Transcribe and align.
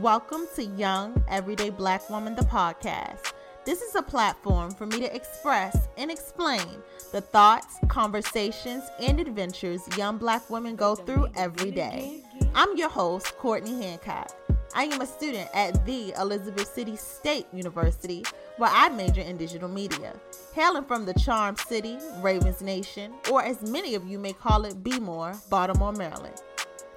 Welcome 0.00 0.48
to 0.56 0.64
Young 0.64 1.22
Everyday 1.28 1.70
Black 1.70 2.10
Woman, 2.10 2.34
the 2.34 2.42
podcast. 2.42 3.32
This 3.64 3.80
is 3.80 3.94
a 3.94 4.02
platform 4.02 4.72
for 4.72 4.86
me 4.86 4.98
to 4.98 5.14
express 5.14 5.88
and 5.96 6.10
explain 6.10 6.66
the 7.12 7.20
thoughts, 7.20 7.78
conversations, 7.88 8.82
and 9.00 9.20
adventures 9.20 9.82
young 9.96 10.18
black 10.18 10.50
women 10.50 10.74
go 10.74 10.96
through 10.96 11.28
every 11.36 11.70
day. 11.70 12.22
I'm 12.54 12.76
your 12.76 12.88
host, 12.88 13.36
Courtney 13.38 13.82
Hancock. 13.82 14.34
I 14.74 14.84
am 14.84 15.00
a 15.00 15.06
student 15.06 15.48
at 15.54 15.86
the 15.86 16.12
Elizabeth 16.18 16.74
City 16.74 16.96
State 16.96 17.46
University, 17.52 18.24
where 18.56 18.70
I 18.72 18.88
major 18.88 19.20
in 19.20 19.36
digital 19.36 19.68
media. 19.68 20.12
Hailing 20.54 20.84
from 20.84 21.04
the 21.04 21.14
Charm 21.14 21.56
City, 21.56 21.98
Ravens 22.20 22.62
Nation, 22.62 23.12
or 23.30 23.44
as 23.44 23.62
many 23.70 23.94
of 23.94 24.08
you 24.08 24.18
may 24.18 24.32
call 24.32 24.64
it, 24.64 24.82
Bmore, 24.82 25.38
Baltimore, 25.48 25.92
Maryland. 25.92 26.42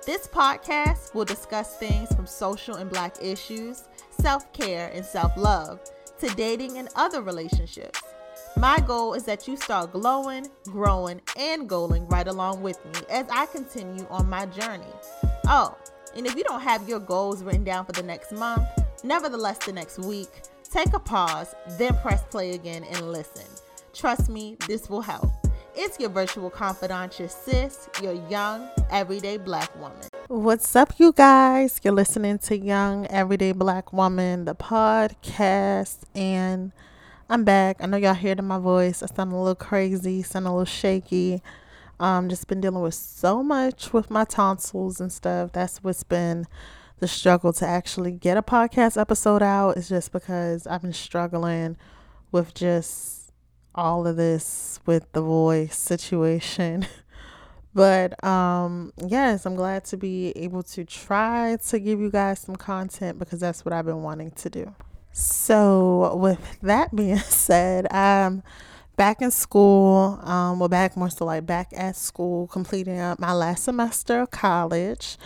This 0.08 0.26
podcast 0.26 1.14
will 1.14 1.26
discuss 1.26 1.78
things 1.78 2.12
from 2.16 2.26
social 2.26 2.78
and 2.78 2.90
black 2.90 3.18
issues, 3.22 3.84
self 4.10 4.52
care 4.54 4.90
and 4.96 5.06
self 5.06 5.38
love, 5.38 5.80
to 6.20 6.28
dating 6.36 6.80
and 6.80 6.90
other 6.96 7.22
relationships. 7.22 8.02
My 8.56 8.80
goal 8.80 9.14
is 9.14 9.26
that 9.26 9.48
you 9.48 9.56
start 9.56 9.92
glowing, 9.92 10.48
growing, 10.64 11.22
and 11.38 11.70
goaling 11.70 12.12
right 12.12 12.28
along 12.28 12.64
with 12.64 12.84
me 12.86 13.02
as 13.12 13.28
I 13.30 13.46
continue 13.46 14.08
on 14.10 14.28
my 14.28 14.48
journey. 14.48 14.86
Oh, 15.48 15.78
and 16.16 16.26
if 16.26 16.36
you 16.36 16.44
don't 16.44 16.62
have 16.62 16.90
your 16.90 17.00
goals 17.00 17.44
written 17.44 17.64
down 17.64 17.86
for 17.86 17.92
the 17.92 18.02
next 18.02 18.32
month, 18.32 18.66
nevertheless, 19.04 19.60
the 19.60 19.74
next 19.74 20.00
week, 20.00 20.30
Take 20.70 20.94
a 20.94 21.00
pause, 21.00 21.56
then 21.78 21.96
press 22.02 22.24
play 22.30 22.52
again 22.52 22.84
and 22.84 23.12
listen. 23.12 23.46
Trust 23.94 24.30
me, 24.30 24.58
this 24.68 24.90
will 24.90 25.02
help. 25.02 25.32
It's 25.80 26.00
your 26.00 26.10
virtual 26.10 26.50
confidant, 26.50 27.20
your 27.20 27.30
sis, 27.30 27.88
your 28.02 28.14
young, 28.30 28.68
everyday 28.90 29.38
black 29.38 29.80
woman. 29.80 30.08
What's 30.28 30.76
up, 30.76 30.94
you 30.98 31.14
guys? 31.14 31.80
You're 31.84 31.94
listening 31.94 32.40
to 32.40 32.58
Young 32.58 33.06
Everyday 33.06 33.52
Black 33.52 33.94
Woman, 33.94 34.46
the 34.46 34.56
podcast, 34.56 36.00
and 36.16 36.72
I'm 37.30 37.44
back. 37.44 37.78
I 37.80 37.86
know 37.86 37.98
y'all 37.98 38.16
heard 38.16 38.42
my 38.44 38.58
voice. 38.58 39.04
I 39.04 39.06
sound 39.06 39.32
a 39.32 39.36
little 39.36 39.54
crazy, 39.54 40.24
sound 40.24 40.48
a 40.48 40.50
little 40.50 40.66
shaky. 40.66 41.44
Um, 42.00 42.28
just 42.28 42.48
been 42.48 42.60
dealing 42.60 42.82
with 42.82 42.96
so 42.96 43.44
much 43.44 43.94
with 43.94 44.10
my 44.10 44.26
tonsils 44.26 45.00
and 45.00 45.12
stuff. 45.12 45.52
That's 45.52 45.84
what's 45.84 46.02
been 46.02 46.48
the 46.98 47.08
struggle 47.08 47.54
to 47.54 47.68
actually 47.68 48.14
get 48.14 48.36
a 48.36 48.42
podcast 48.42 49.00
episode 49.00 49.44
out 49.44 49.78
is 49.78 49.90
just 49.90 50.12
because 50.12 50.66
I've 50.66 50.82
been 50.82 50.92
struggling 50.92 51.78
with 52.32 52.56
just 52.56 53.27
all 53.78 54.08
of 54.08 54.18
this 54.18 54.80
with 54.86 55.12
the 55.14 55.22
voice 55.22 55.78
situation. 55.78 56.88
but 57.74 58.22
um 58.24 58.92
yes, 58.98 59.46
I'm 59.46 59.56
glad 59.56 59.86
to 59.86 59.98
be 59.98 60.34
able 60.36 60.64
to 60.64 60.84
try 60.84 61.58
to 61.68 61.80
give 61.80 62.00
you 62.00 62.10
guys 62.10 62.40
some 62.40 62.56
content 62.56 63.20
because 63.20 63.40
that's 63.40 63.64
what 63.64 63.74
I've 63.74 63.86
been 63.86 64.04
wanting 64.04 64.32
to 64.32 64.50
do. 64.50 64.76
So 65.12 66.16
with 66.16 66.60
that 66.62 66.96
being 66.96 67.18
said, 67.18 67.92
I'm 67.92 68.44
back 68.98 69.22
in 69.22 69.32
school. 69.32 70.20
Um, 70.24 70.60
well, 70.60 70.70
back 70.70 70.98
more 70.98 71.10
so 71.10 71.26
like 71.26 71.46
back 71.46 71.70
at 71.74 71.96
school, 71.96 72.48
completing 72.48 73.00
up 73.00 73.20
my 73.20 73.32
last 73.32 73.64
semester 73.64 74.22
of 74.22 74.32
college. 74.32 75.18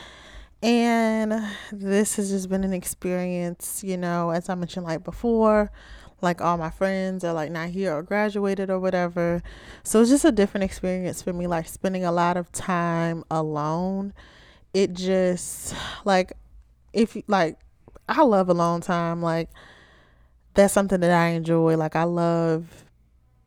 And 0.63 1.43
this 1.71 2.17
has 2.17 2.29
just 2.29 2.47
been 2.47 2.63
an 2.63 2.73
experience, 2.73 3.83
you 3.83 3.97
know, 3.97 4.29
as 4.29 4.47
I 4.47 4.53
mentioned 4.55 4.85
like 4.85 5.03
before, 5.03 5.71
like 6.21 6.41
all 6.41 6.57
my 6.57 6.69
friends 6.69 7.23
are 7.23 7.33
like 7.33 7.51
not 7.51 7.69
here 7.69 7.93
or 7.93 8.03
graduated 8.03 8.69
or 8.69 8.79
whatever. 8.79 9.41
So 9.83 10.01
it's 10.01 10.09
just 10.09 10.25
a 10.25 10.31
different 10.31 10.63
experience 10.63 11.21
for 11.21 11.33
me, 11.33 11.47
like 11.47 11.67
spending 11.67 12.03
a 12.05 12.11
lot 12.11 12.37
of 12.37 12.51
time 12.51 13.23
alone. 13.31 14.13
It 14.73 14.93
just 14.93 15.75
like 16.05 16.33
if 16.93 17.17
like 17.27 17.59
I 18.07 18.23
love 18.23 18.49
alone 18.49 18.81
time, 18.81 19.21
like 19.21 19.49
that's 20.53 20.73
something 20.73 20.99
that 20.99 21.11
I 21.11 21.29
enjoy. 21.29 21.77
Like 21.77 21.95
I 21.95 22.03
love 22.03 22.85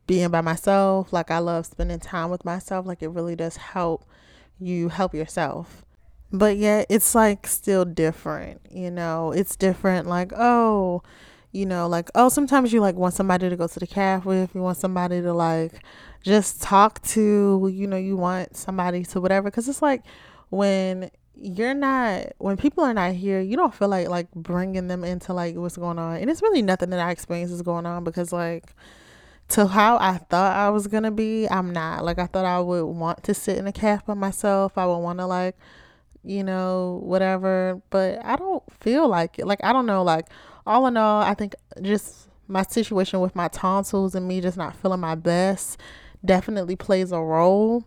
being 0.07 0.29
by 0.29 0.41
myself, 0.41 1.11
like 1.13 1.31
I 1.31 1.39
love 1.39 1.65
spending 1.65 1.99
time 1.99 2.29
with 2.29 2.45
myself. 2.45 2.85
Like 2.85 3.01
it 3.01 3.09
really 3.09 3.35
does 3.35 3.57
help 3.57 4.05
you 4.59 4.89
help 4.89 5.13
yourself 5.13 5.85
but 6.31 6.57
yet 6.57 6.85
it's 6.89 7.15
like 7.15 7.47
still 7.47 7.85
different 7.85 8.61
you 8.71 8.89
know 8.89 9.31
it's 9.31 9.55
different 9.55 10.07
like 10.07 10.31
oh 10.35 11.01
you 11.55 11.65
know 11.65 11.87
like 11.87 12.09
oh 12.15 12.27
sometimes 12.27 12.73
you 12.73 12.81
like 12.81 12.95
want 12.95 13.13
somebody 13.13 13.49
to 13.49 13.55
go 13.55 13.65
to 13.65 13.79
the 13.79 13.87
cafe 13.87 14.27
with 14.27 14.53
you 14.53 14.61
want 14.61 14.77
somebody 14.77 15.21
to 15.21 15.33
like 15.33 15.83
just 16.21 16.61
talk 16.61 17.01
to 17.01 17.69
you 17.71 17.87
know 17.87 17.97
you 17.97 18.17
want 18.17 18.55
somebody 18.55 19.03
to 19.03 19.21
whatever 19.21 19.49
because 19.49 19.69
it's 19.69 19.81
like 19.81 20.03
when 20.49 21.09
you're 21.37 21.73
not 21.73 22.33
when 22.39 22.57
people 22.57 22.83
are 22.83 22.93
not 22.93 23.13
here 23.13 23.39
you 23.39 23.55
don't 23.55 23.73
feel 23.73 23.87
like 23.87 24.09
like 24.09 24.29
bringing 24.33 24.87
them 24.87 25.03
into 25.03 25.33
like 25.33 25.55
what's 25.55 25.77
going 25.77 25.97
on 25.97 26.17
and 26.17 26.29
it's 26.29 26.41
really 26.41 26.61
nothing 26.61 26.89
that 26.89 26.99
i 26.99 27.09
experience 27.09 27.51
is 27.51 27.61
going 27.61 27.85
on 27.85 28.03
because 28.03 28.33
like 28.33 28.73
to 29.47 29.67
how 29.67 29.95
I 29.97 30.17
thought 30.17 30.55
I 30.55 30.71
was 30.71 30.87
gonna 30.87 31.11
be, 31.11 31.47
I'm 31.47 31.71
not. 31.71 32.03
Like 32.03 32.17
I 32.17 32.25
thought 32.25 32.45
I 32.45 32.59
would 32.59 32.85
want 32.85 33.23
to 33.25 33.35
sit 33.35 33.59
in 33.59 33.67
a 33.67 33.71
cafe 33.71 34.01
by 34.07 34.15
myself. 34.15 34.75
I 34.75 34.87
would 34.87 34.97
want 34.97 35.19
to 35.19 35.27
like 35.27 35.55
you 36.25 36.43
know, 36.43 36.99
whatever. 37.03 37.81
But 37.89 38.23
I 38.25 38.35
don't 38.35 38.63
feel 38.81 39.07
like 39.07 39.39
it. 39.39 39.45
Like, 39.45 39.63
I 39.63 39.71
don't 39.71 39.85
know. 39.85 40.03
Like, 40.03 40.27
all 40.65 40.87
in 40.87 40.97
all, 40.97 41.21
I 41.21 41.33
think 41.33 41.55
just 41.81 42.29
my 42.47 42.63
situation 42.63 43.19
with 43.19 43.35
my 43.35 43.47
tonsils 43.47 44.15
and 44.15 44.27
me 44.27 44.41
just 44.41 44.57
not 44.57 44.75
feeling 44.75 44.99
my 44.99 45.15
best 45.15 45.79
definitely 46.23 46.75
plays 46.75 47.11
a 47.11 47.19
role. 47.19 47.85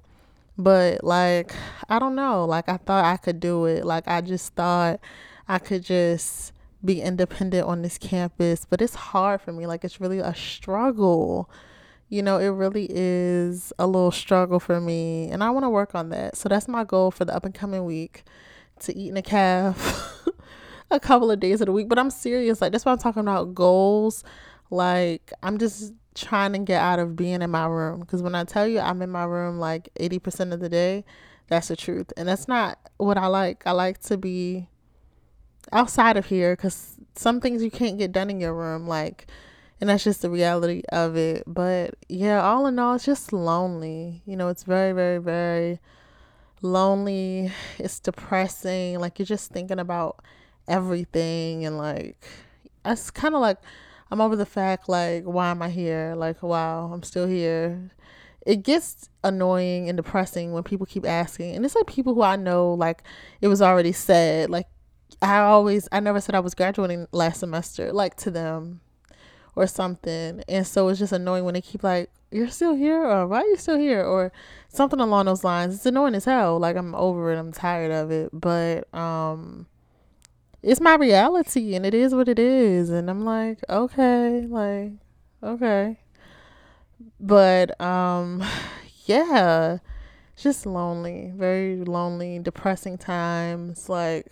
But, 0.57 1.05
like, 1.05 1.53
I 1.89 1.99
don't 2.01 2.17
know. 2.17 2.45
Like, 2.45 2.69
I 2.69 2.79
thought 2.79 3.05
I 3.05 3.17
could 3.17 3.39
do 3.39 3.67
it. 3.67 3.85
Like, 3.85 4.09
I 4.09 4.21
just 4.21 4.55
thought 4.55 4.99
I 5.47 5.59
could 5.59 5.85
just 5.85 6.53
be 6.85 7.01
independent 7.01 7.67
on 7.67 7.83
this 7.83 7.97
campus. 7.97 8.67
But 8.69 8.83
it's 8.83 8.97
hard 8.97 9.41
for 9.41 9.53
me. 9.53 9.67
Like, 9.67 9.85
it's 9.85 10.01
really 10.01 10.19
a 10.19 10.35
struggle 10.35 11.49
you 12.09 12.23
know, 12.23 12.39
it 12.39 12.49
really 12.49 12.87
is 12.91 13.73
a 13.79 13.87
little 13.87 14.11
struggle 14.11 14.59
for 14.59 14.81
me, 14.81 15.31
and 15.31 15.45
I 15.45 15.51
want 15.51 15.65
to 15.65 15.71
work 15.71 15.95
on 15.95 16.09
that. 16.11 16.37
So 16.37 16.49
that's 16.49 16.67
my 16.67 16.85
goal 16.85 17.11
for 17.11 17.25
the 17.25 17.35
up 17.35 17.45
and 17.45 17.55
coming 17.55 17.85
week 17.85 18.25
to 18.81 18.97
eat 18.97 19.11
in 19.11 19.17
a 19.17 19.23
caf 19.23 20.25
a 20.91 21.01
couple 21.01 21.31
of 21.31 21.41
days 21.41 21.61
of 21.61 21.67
the 21.67 21.73
week. 21.73 21.89
But 21.89 21.99
I'm 21.99 22.11
serious, 22.11 22.61
like 22.61 22.73
that's 22.73 22.85
why 22.85 22.93
I'm 22.93 22.99
talking 22.99 23.21
about 23.21 23.55
goals. 23.55 24.25
Like 24.71 25.33
I'm 25.43 25.59
just 25.59 25.93
trying 26.15 26.53
to 26.53 26.59
get 26.59 26.81
out 26.81 26.99
of 26.99 27.17
being 27.17 27.43
in 27.43 27.51
my 27.51 27.67
room 27.67 28.01
because 28.01 28.23
when 28.23 28.35
I 28.35 28.45
tell 28.45 28.67
you 28.67 28.81
I'm 28.81 29.01
in 29.03 29.11
my 29.11 29.25
room 29.25 29.59
like 29.59 29.89
80% 30.01 30.53
of 30.53 30.61
the 30.61 30.69
day, 30.69 31.05
that's 31.49 31.69
the 31.69 31.77
truth, 31.77 32.13
and 32.17 32.29
that's 32.29 32.49
not 32.49 32.79
what 32.99 33.17
I 33.17 33.27
like. 33.27 33.67
I 33.67 33.73
like 33.73 34.01
to 34.03 34.17
be 34.17 34.69
outside 35.73 36.17
of 36.17 36.27
here 36.27 36.57
because 36.57 36.97
some 37.15 37.41
things 37.41 37.63
you 37.63 37.71
can't 37.71 37.99
get 37.99 38.13
done 38.13 38.31
in 38.31 38.41
your 38.41 38.55
room, 38.55 38.87
like 38.87 39.27
and 39.81 39.89
that's 39.89 40.05
just 40.05 40.23
the 40.23 40.31
reality 40.31 40.83
of 40.91 41.17
it. 41.17 41.45
But 41.47 41.95
yeah, 42.09 42.43
all 42.43 42.67
in 42.67 42.79
all, 42.79 42.97
it's 42.97 43.05
just 43.05 43.33
lonely. 43.33 44.23
You 44.27 44.37
know, 44.37 44.49
it's 44.49 44.65
very, 44.65 44.93
very, 44.93 45.19
very 45.19 45.79
lonely. 46.63 47.53
It's 47.79 48.01
depressing. 48.01 48.99
Like 48.99 49.19
you're 49.19 49.27
just 49.27 49.51
thinking 49.53 49.79
about 49.79 50.25
everything, 50.69 51.65
and 51.65 51.79
like 51.79 52.25
it's 52.85 53.11
kind 53.11 53.35
of 53.35 53.41
like 53.41 53.59
I'm 54.11 54.21
over 54.21 54.37
the 54.37 54.47
fact 54.47 54.89
like 54.89 55.25
why 55.25 55.51
am 55.51 55.63
I 55.63 55.71
here? 55.71 56.15
Like 56.17 56.43
wow, 56.43 56.91
I'm 56.93 57.03
still 57.03 57.27
here. 57.27 57.91
It 58.47 58.63
gets 58.63 59.11
annoying 59.25 59.89
and 59.89 59.97
depressing 59.97 60.53
when 60.53 60.63
people 60.63 60.87
keep 60.87 61.07
asking, 61.07 61.55
and 61.57 61.65
it's 61.65 61.75
like 61.75 61.87
people 61.87 62.15
who 62.15 62.23
I 62.23 62.37
know 62.37 62.75
like 62.75 63.03
it 63.41 63.49
was 63.49 63.63
already 63.63 63.93
said. 63.93 64.51
Like 64.51 64.67
I 65.23 65.39
always, 65.41 65.89
I 65.93 66.01
never 66.01 66.21
said 66.21 66.35
I 66.35 66.41
was 66.41 66.55
graduating 66.55 67.09
last 67.13 67.41
semester. 67.41 67.93
Like 67.93 68.17
to 68.19 68.31
them, 68.31 68.81
or 69.59 69.67
something. 69.67 70.43
And 70.49 70.67
so 70.67 70.89
it's 70.89 71.01
just 71.01 71.13
annoying 71.13 71.45
when 71.45 71.55
they 71.55 71.61
keep 71.61 71.83
like, 71.83 72.11
you're 72.31 72.49
still 72.49 72.75
here 72.75 73.03
or 73.03 73.27
why 73.27 73.41
are 73.41 73.47
you 73.47 73.57
still 73.57 73.79
here 73.79 74.05
or 74.05 74.31
something 74.69 75.01
along 75.01 75.27
those 75.27 75.43
lines. 75.43 75.75
It's 75.75 75.87
annoying 75.87 76.15
as 76.15 76.27
hell. 76.27 76.59
Like 76.59 76.77
I'm 76.77 76.95
over 76.95 77.33
it. 77.33 77.39
I'm 77.39 77.53
tired 77.53 77.91
of 77.91 78.11
it. 78.13 78.31
But 78.33 78.93
um 78.95 79.67
it's 80.63 80.81
my 80.81 80.97
reality 80.97 81.75
and 81.75 81.87
it 81.87 81.95
is 81.95 82.15
what 82.15 82.29
it 82.29 82.39
is. 82.39 82.91
And 82.91 83.11
I'm 83.11 83.25
like, 83.25 83.59
okay, 83.69 84.47
like, 84.49 84.93
okay. 85.43 85.99
But 87.21 87.81
um 87.81 88.43
yeah. 89.07 89.79
Just 90.37 90.67
lonely. 90.67 91.33
Very 91.37 91.77
lonely, 91.85 92.39
depressing 92.39 92.97
times. 92.99 93.89
Like, 93.89 94.27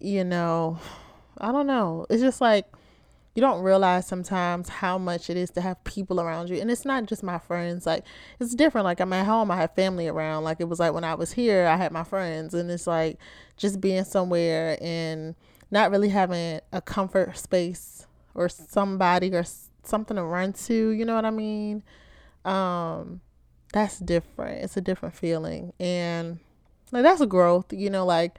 you 0.00 0.24
know, 0.24 0.78
I 1.38 1.52
don't 1.52 1.66
know. 1.66 2.06
It's 2.10 2.22
just 2.22 2.40
like 2.40 2.66
you 3.36 3.42
don't 3.42 3.60
realize 3.60 4.06
sometimes 4.06 4.70
how 4.70 4.96
much 4.96 5.28
it 5.28 5.36
is 5.36 5.50
to 5.50 5.60
have 5.60 5.84
people 5.84 6.22
around 6.22 6.48
you. 6.48 6.56
And 6.58 6.70
it's 6.70 6.86
not 6.86 7.04
just 7.04 7.22
my 7.22 7.38
friends. 7.38 7.84
Like 7.84 8.04
it's 8.40 8.54
different. 8.54 8.86
Like 8.86 8.98
I'm 8.98 9.12
at 9.12 9.26
home, 9.26 9.50
I 9.50 9.56
have 9.56 9.74
family 9.74 10.08
around. 10.08 10.44
Like 10.44 10.58
it 10.58 10.68
was 10.70 10.80
like 10.80 10.94
when 10.94 11.04
I 11.04 11.14
was 11.14 11.32
here, 11.32 11.66
I 11.66 11.76
had 11.76 11.92
my 11.92 12.02
friends 12.02 12.54
and 12.54 12.70
it's 12.70 12.86
like 12.86 13.18
just 13.58 13.78
being 13.78 14.04
somewhere 14.04 14.78
and 14.80 15.34
not 15.70 15.90
really 15.90 16.08
having 16.08 16.60
a 16.72 16.80
comfort 16.80 17.36
space 17.36 18.06
or 18.34 18.48
somebody 18.48 19.34
or 19.34 19.44
something 19.82 20.16
to 20.16 20.24
run 20.24 20.54
to, 20.54 20.90
you 20.90 21.04
know 21.04 21.14
what 21.14 21.26
I 21.26 21.30
mean? 21.30 21.82
Um 22.46 23.20
that's 23.74 23.98
different. 23.98 24.64
It's 24.64 24.78
a 24.78 24.80
different 24.80 25.14
feeling. 25.14 25.74
And 25.78 26.38
like 26.90 27.02
that's 27.02 27.20
a 27.20 27.26
growth, 27.26 27.70
you 27.70 27.90
know, 27.90 28.06
like 28.06 28.38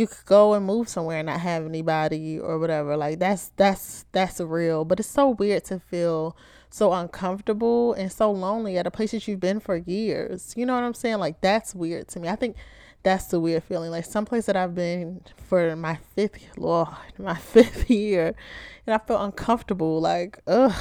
you 0.00 0.06
could 0.06 0.24
go 0.24 0.54
and 0.54 0.64
move 0.64 0.88
somewhere 0.88 1.18
and 1.18 1.26
not 1.26 1.40
have 1.40 1.66
anybody 1.66 2.38
or 2.38 2.58
whatever. 2.58 2.96
Like 2.96 3.18
that's 3.18 3.52
that's 3.56 4.06
that's 4.12 4.40
real. 4.40 4.84
But 4.86 4.98
it's 4.98 5.08
so 5.08 5.28
weird 5.28 5.64
to 5.66 5.78
feel 5.78 6.34
so 6.70 6.92
uncomfortable 6.92 7.92
and 7.92 8.10
so 8.10 8.30
lonely 8.30 8.78
at 8.78 8.86
a 8.86 8.90
place 8.90 9.10
that 9.10 9.28
you've 9.28 9.40
been 9.40 9.60
for 9.60 9.76
years. 9.76 10.54
You 10.56 10.64
know 10.64 10.74
what 10.74 10.84
I'm 10.84 10.94
saying? 10.94 11.18
Like 11.18 11.42
that's 11.42 11.74
weird 11.74 12.08
to 12.08 12.20
me. 12.20 12.28
I 12.28 12.36
think 12.36 12.56
that's 13.02 13.26
the 13.26 13.40
weird 13.40 13.62
feeling. 13.64 13.90
Like 13.90 14.06
some 14.06 14.24
place 14.24 14.46
that 14.46 14.56
I've 14.56 14.74
been 14.74 15.20
for 15.36 15.76
my 15.76 15.98
fifth 16.16 16.38
Lord, 16.56 16.88
my 17.18 17.34
fifth 17.52 17.90
year 17.90 18.34
and 18.86 18.94
I 18.94 18.98
feel 19.06 19.22
uncomfortable. 19.22 20.00
Like, 20.00 20.40
ugh. 20.46 20.74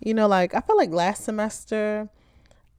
You 0.00 0.14
know, 0.14 0.28
like 0.28 0.54
I 0.54 0.60
feel 0.60 0.76
like 0.76 0.90
last 0.90 1.24
semester 1.24 2.08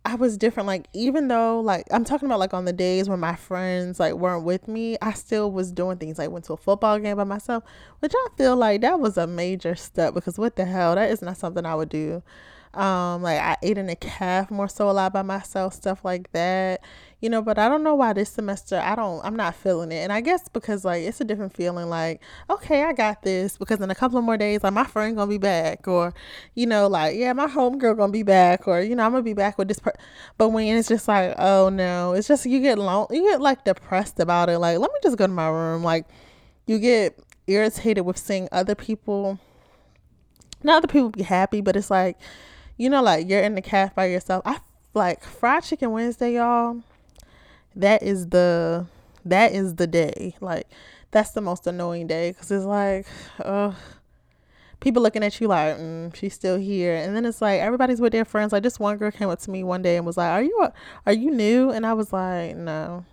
I 0.06 0.16
was 0.16 0.38
different. 0.38 0.68
Like 0.68 0.88
even 0.94 1.28
though 1.28 1.60
like 1.60 1.86
I'm 1.92 2.04
talking 2.04 2.28
about 2.28 2.40
like 2.40 2.54
on 2.54 2.66
the 2.66 2.74
days 2.74 3.10
when 3.10 3.20
my 3.20 3.36
friends 3.36 4.00
like 4.00 4.14
weren't 4.14 4.44
with 4.46 4.68
me, 4.68 4.98
I 5.02 5.14
still 5.14 5.52
was 5.52 5.72
doing 5.72 5.98
things. 5.98 6.18
Like 6.18 6.32
went 6.32 6.46
to 6.46 6.54
a 6.54 6.58
football 6.58 6.98
game 7.00 7.18
by 7.18 7.24
myself, 7.26 7.64
which 8.00 8.14
I 8.16 8.28
feel 8.38 8.56
like 8.56 8.82
that 8.82 9.00
was 9.00 9.18
a 9.18 9.28
major 9.28 9.76
step 9.76 10.14
because 10.14 10.38
what 10.38 10.56
the 10.56 10.66
hell, 10.66 10.96
that 10.96 11.12
is 11.12 11.22
not 11.22 11.38
something 11.38 11.66
I 11.66 11.76
would 11.76 11.90
do. 11.90 12.24
Um, 12.74 13.24
like 13.24 13.40
I 13.40 13.58
ate 13.64 13.78
in 13.78 13.90
a 13.90 13.96
caf 13.96 14.52
more 14.52 14.68
so 14.68 14.90
a 14.90 14.92
lot 14.92 15.14
by 15.14 15.24
myself, 15.24 15.74
stuff 15.74 16.06
like 16.06 16.32
that 16.34 16.82
you 17.22 17.30
know, 17.30 17.42
but 17.42 17.60
I 17.60 17.68
don't 17.68 17.84
know 17.84 17.96
why 17.96 18.14
this 18.14 18.30
semester 18.30 18.80
I 18.80 18.96
don't 18.96 19.24
I'm 19.26 19.36
not 19.36 19.56
feeling 19.56 19.92
it. 19.92 19.98
And 19.98 20.14
I 20.14 20.22
guess 20.22 20.48
because 20.48 20.86
like 20.86 21.04
it's 21.04 21.20
a 21.20 21.26
different 21.26 21.54
feeling 21.54 21.90
like, 21.90 22.22
okay, 22.50 22.84
I 22.84 22.94
got 22.94 23.24
this 23.24 23.58
because 23.58 23.82
in 23.82 23.92
a 23.92 23.96
couple 23.96 24.18
of 24.18 24.24
more 24.24 24.38
days 24.38 24.64
like 24.64 24.74
my 24.74 24.86
friend 24.86 25.18
gonna 25.18 25.30
be 25.30 25.38
back 25.38 25.88
or, 25.88 26.14
you 26.56 26.66
know, 26.66 26.88
like, 26.88 27.18
yeah, 27.18 27.34
my 27.34 27.48
homegirl 27.48 27.98
gonna 27.98 28.12
be 28.12 28.24
back 28.24 28.68
or, 28.68 28.80
you 28.82 28.96
know, 28.96 29.04
I'm 29.06 29.12
gonna 29.12 29.24
be 29.24 29.34
back 29.34 29.58
with 29.58 29.68
this 29.68 29.80
per 29.80 29.94
but 30.38 30.50
when 30.50 30.78
it's 30.78 30.88
just 30.88 31.08
like, 31.08 31.36
oh 31.38 31.70
no, 31.70 32.14
it's 32.14 32.28
just 32.28 32.46
you 32.46 32.62
get 32.62 32.78
long 32.78 33.08
you 33.12 33.24
get 33.24 33.42
like 33.42 33.66
depressed 33.66 34.20
about 34.20 34.50
it. 34.50 34.60
Like, 34.60 34.80
let 34.80 34.92
me 34.92 35.00
just 35.04 35.18
go 35.18 35.28
to 35.28 35.34
my 35.34 35.50
room. 35.50 35.84
Like 35.84 36.06
you 36.68 36.80
get 36.80 37.20
irritated 37.48 38.06
with 38.06 38.18
seeing 38.18 38.48
other 38.52 38.76
people 38.76 39.40
not 40.64 40.78
other 40.78 40.88
people 40.88 41.10
be 41.10 41.24
happy, 41.24 41.62
but 41.62 41.76
it's 41.76 41.90
like, 41.90 42.18
you 42.80 42.90
know, 42.90 43.04
like 43.04 43.30
you're 43.30 43.42
in 43.42 43.54
the 43.54 43.62
caf 43.62 43.94
by 43.94 44.06
yourself. 44.06 44.42
I 44.46 44.60
like 44.96 45.24
fried 45.24 45.64
chicken 45.64 45.92
Wednesday, 45.92 46.34
y'all 46.34 46.82
that 47.76 48.04
is 48.04 48.28
the 48.30 48.86
that 49.26 49.54
is 49.54 49.76
the 49.76 49.88
day. 49.88 50.36
Like 50.42 50.68
that's 51.12 51.32
the 51.32 51.42
most 51.42 51.66
annoying 51.68 52.08
day 52.08 52.32
because 52.32 52.52
it's 52.52 52.66
like, 52.66 53.08
uh, 53.44 53.74
people 54.80 55.02
looking 55.02 55.24
at 55.24 55.40
you 55.42 55.48
like, 55.48 55.78
mm, 55.78 56.14
she's 56.16 56.34
still 56.34 56.58
here, 56.58 56.96
and 56.96 57.16
then 57.16 57.26
it's 57.26 57.42
like 57.42 57.60
everybody's 57.60 58.02
with 58.02 58.12
their 58.12 58.26
friends. 58.26 58.52
Like 58.52 58.64
this 58.64 58.80
one 58.80 58.98
girl 58.98 59.12
came 59.12 59.30
up 59.30 59.40
to 59.40 59.52
me 59.52 59.64
one 59.64 59.82
day 59.82 59.98
and 59.98 60.06
was 60.06 60.18
like, 60.18 60.32
"Are 60.32 60.44
you 60.44 60.60
a, 60.62 60.74
are 61.06 61.14
you 61.14 61.32
new?" 61.32 61.72
And 61.72 61.86
I 61.86 61.94
was 61.94 62.14
like, 62.14 62.56
"No." 62.56 63.06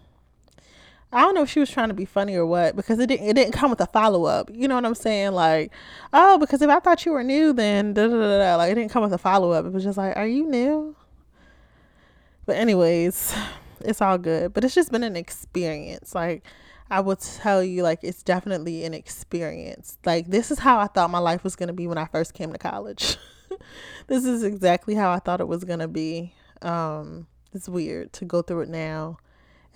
I 1.13 1.21
don't 1.21 1.35
know 1.35 1.43
if 1.43 1.51
she 1.51 1.61
was 1.61 1.71
trying 1.71 1.89
to 1.89 1.95
be 1.95 2.05
funny 2.05 2.35
or 2.35 2.45
what 2.45 2.75
because 2.75 2.99
it 2.99 3.07
didn't 3.07 3.29
it 3.29 3.35
didn't 3.35 3.53
come 3.53 3.71
with 3.71 3.81
a 3.81 3.87
follow 3.87 4.25
up. 4.25 4.51
You 4.53 4.67
know 4.67 4.75
what 4.75 4.85
I'm 4.85 4.95
saying? 4.95 5.33
Like, 5.33 5.73
oh, 6.13 6.39
because 6.39 6.63
if 6.63 6.69
I 6.69 6.81
thought 6.81 7.07
you 7.07 7.13
were 7.13 7.23
new, 7.23 7.53
then 7.53 7.95
da 7.95 8.09
da 8.09 8.17
da 8.17 8.39
da. 8.39 8.57
Like 8.57 8.73
it 8.73 8.75
didn't 8.75 8.91
come 8.91 9.03
with 9.03 9.13
a 9.13 9.19
follow 9.19 9.53
up. 9.53 9.65
It 9.65 9.73
was 9.73 9.85
just 9.85 9.99
like, 9.99 10.17
are 10.17 10.27
you 10.27 10.47
new? 10.47 10.97
But 12.45 12.57
anyways, 12.57 13.35
it's 13.81 14.03
all 14.03 14.19
good. 14.19 14.53
But 14.53 14.65
it's 14.65 14.75
just 14.75 14.91
been 14.91 15.05
an 15.05 15.17
experience. 15.17 16.15
Like 16.15 16.45
I 16.91 17.01
would 17.01 17.21
tell 17.21 17.63
you, 17.63 17.83
like 17.85 18.01
it's 18.03 18.25
definitely 18.25 18.85
an 18.85 18.93
experience. 18.93 19.99
Like 20.05 20.27
this 20.27 20.51
is 20.51 20.59
how 20.59 20.81
I 20.81 20.89
thought 20.89 21.11
my 21.11 21.19
life 21.19 21.45
was 21.45 21.55
gonna 21.55 21.73
be 21.73 21.87
when 21.87 21.99
I 21.99 22.07
first 22.07 22.35
came 22.35 22.53
to 22.53 22.59
college. 22.59 23.17
this 24.09 24.25
is 24.25 24.43
exactly 24.43 24.97
how 24.97 25.13
I 25.13 25.21
thought 25.21 25.41
it 25.41 25.49
was 25.49 25.63
gonna 25.63 25.89
be. 25.89 26.35
Um, 26.63 27.29
it's 27.53 27.69
weird 27.69 28.13
to 28.15 28.25
go 28.25 28.43
through 28.43 28.63
it 28.63 28.69
now 28.69 29.19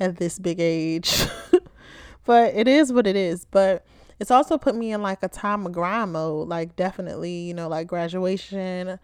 at 0.00 0.16
this 0.16 0.38
big 0.38 0.58
age. 0.58 1.26
but 2.24 2.54
it 2.54 2.66
is 2.66 2.92
what 2.92 3.06
it 3.06 3.16
is. 3.16 3.44
But 3.44 3.84
it's 4.18 4.30
also 4.30 4.58
put 4.58 4.74
me 4.74 4.92
in 4.92 5.02
like 5.02 5.22
a 5.22 5.28
time 5.28 5.66
of 5.66 5.72
grind 5.72 6.12
mode. 6.12 6.48
Like 6.48 6.74
definitely, 6.76 7.40
you 7.42 7.54
know, 7.54 7.68
like 7.68 7.86
graduation 7.86 8.98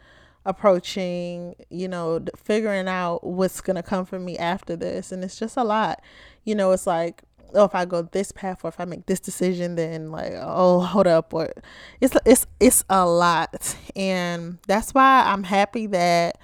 approaching, 0.45 1.57
you 1.71 1.89
know, 1.89 2.25
figuring 2.37 2.87
out 2.89 3.25
what's 3.25 3.61
going 3.61 3.77
to 3.77 3.83
come 3.83 4.07
for 4.07 4.19
me 4.19 4.39
after 4.39 4.77
this. 4.77 5.13
And 5.13 5.23
it's 5.25 5.39
just 5.39 5.57
a 5.57 5.65
lot. 5.65 6.01
You 6.45 6.55
know, 6.55 6.71
it's 6.73 6.87
like, 6.87 7.23
oh, 7.55 7.65
if 7.65 7.75
I 7.75 7.85
go 7.85 8.03
this 8.03 8.33
path 8.33 8.65
or 8.65 8.69
if 8.69 8.79
I 8.79 8.85
make 8.85 9.07
this 9.07 9.21
decision, 9.21 9.75
then 9.75 10.13
like, 10.13 10.33
oh, 10.37 10.81
hold 10.81 11.09
up. 11.09 11.35
Or 11.35 11.53
it's, 12.01 12.17
it's, 12.25 12.47
it's 12.61 12.85
a 12.89 13.05
lot. 13.05 13.77
And 13.97 14.59
that's 14.69 14.95
why 14.95 15.25
I'm 15.27 15.43
happy 15.43 15.87
that 15.89 16.39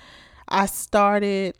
I 0.49 0.67
started 0.67 1.57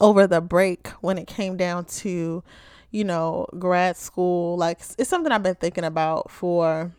over 0.00 0.26
the 0.26 0.40
break 0.40 0.88
when 1.00 1.18
it 1.18 1.26
came 1.26 1.56
down 1.56 1.84
to, 1.84 2.42
you 2.90 3.04
know, 3.04 3.46
grad 3.58 3.96
school. 3.96 4.56
Like, 4.56 4.80
it's 4.98 5.10
something 5.10 5.32
I've 5.32 5.42
been 5.42 5.54
thinking 5.54 5.84
about 5.84 6.30
for 6.30 6.92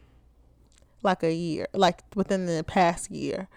like 1.03 1.23
a 1.23 1.33
year, 1.33 1.67
like 1.73 2.01
within 2.15 2.45
the 2.45 2.63
past 2.63 3.11
year 3.11 3.47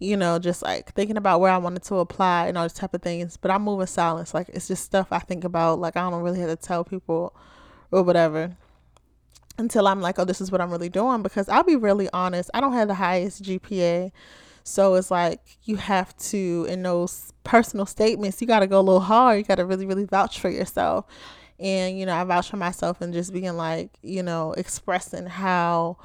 you 0.00 0.16
know, 0.16 0.38
just 0.38 0.62
like 0.62 0.92
thinking 0.94 1.18
about 1.18 1.40
where 1.40 1.52
I 1.52 1.58
wanted 1.58 1.82
to 1.84 1.96
apply 1.96 2.48
and 2.48 2.56
all 2.56 2.64
these 2.64 2.72
type 2.72 2.94
of 2.94 3.02
things. 3.02 3.36
But 3.36 3.50
I'm 3.50 3.62
moving 3.62 3.86
silence. 3.86 4.32
Like 4.32 4.48
it's 4.48 4.66
just 4.66 4.82
stuff 4.82 5.08
I 5.10 5.18
think 5.18 5.44
about. 5.44 5.78
Like 5.78 5.96
I 5.96 6.10
don't 6.10 6.22
really 6.22 6.40
have 6.40 6.48
to 6.48 6.56
tell 6.56 6.82
people 6.84 7.36
or 7.90 8.02
whatever 8.02 8.56
until 9.58 9.86
I'm 9.86 10.00
like, 10.00 10.18
oh, 10.18 10.24
this 10.24 10.40
is 10.40 10.50
what 10.50 10.62
I'm 10.62 10.70
really 10.70 10.88
doing. 10.88 11.22
Because 11.22 11.50
I'll 11.50 11.62
be 11.62 11.76
really 11.76 12.08
honest, 12.14 12.50
I 12.54 12.62
don't 12.62 12.72
have 12.72 12.88
the 12.88 12.94
highest 12.94 13.42
GPA. 13.42 14.10
So 14.70 14.94
it's 14.94 15.10
like 15.10 15.40
you 15.64 15.76
have 15.76 16.16
to, 16.18 16.64
in 16.68 16.84
those 16.84 17.32
personal 17.42 17.86
statements, 17.86 18.40
you 18.40 18.46
got 18.46 18.60
to 18.60 18.68
go 18.68 18.78
a 18.78 18.82
little 18.82 19.00
hard. 19.00 19.38
You 19.38 19.44
got 19.44 19.56
to 19.56 19.66
really, 19.66 19.84
really 19.84 20.04
vouch 20.04 20.38
for 20.38 20.48
yourself. 20.48 21.06
And, 21.58 21.98
you 21.98 22.06
know, 22.06 22.14
I 22.14 22.22
vouch 22.22 22.50
for 22.50 22.56
myself 22.56 23.00
and 23.00 23.12
just 23.12 23.32
being 23.32 23.56
like, 23.56 23.98
you 24.00 24.22
know, 24.22 24.52
expressing 24.52 25.26
how 25.26 25.98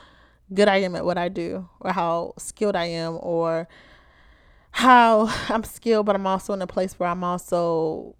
good 0.52 0.68
I 0.68 0.78
am 0.78 0.96
at 0.96 1.06
what 1.06 1.18
I 1.18 1.30
do 1.30 1.70
or 1.80 1.94
how 1.94 2.34
skilled 2.38 2.76
I 2.76 2.86
am 2.86 3.20
or 3.22 3.68
how 4.72 5.28
I'm 5.50 5.64
skilled, 5.64 6.08
but 6.08 6.16
I'm 6.16 6.26
also 6.26 6.52
in 6.54 6.62
a 6.62 6.68
place 6.68 7.00
where 7.00 7.10
I'm 7.10 7.24
also 7.24 8.16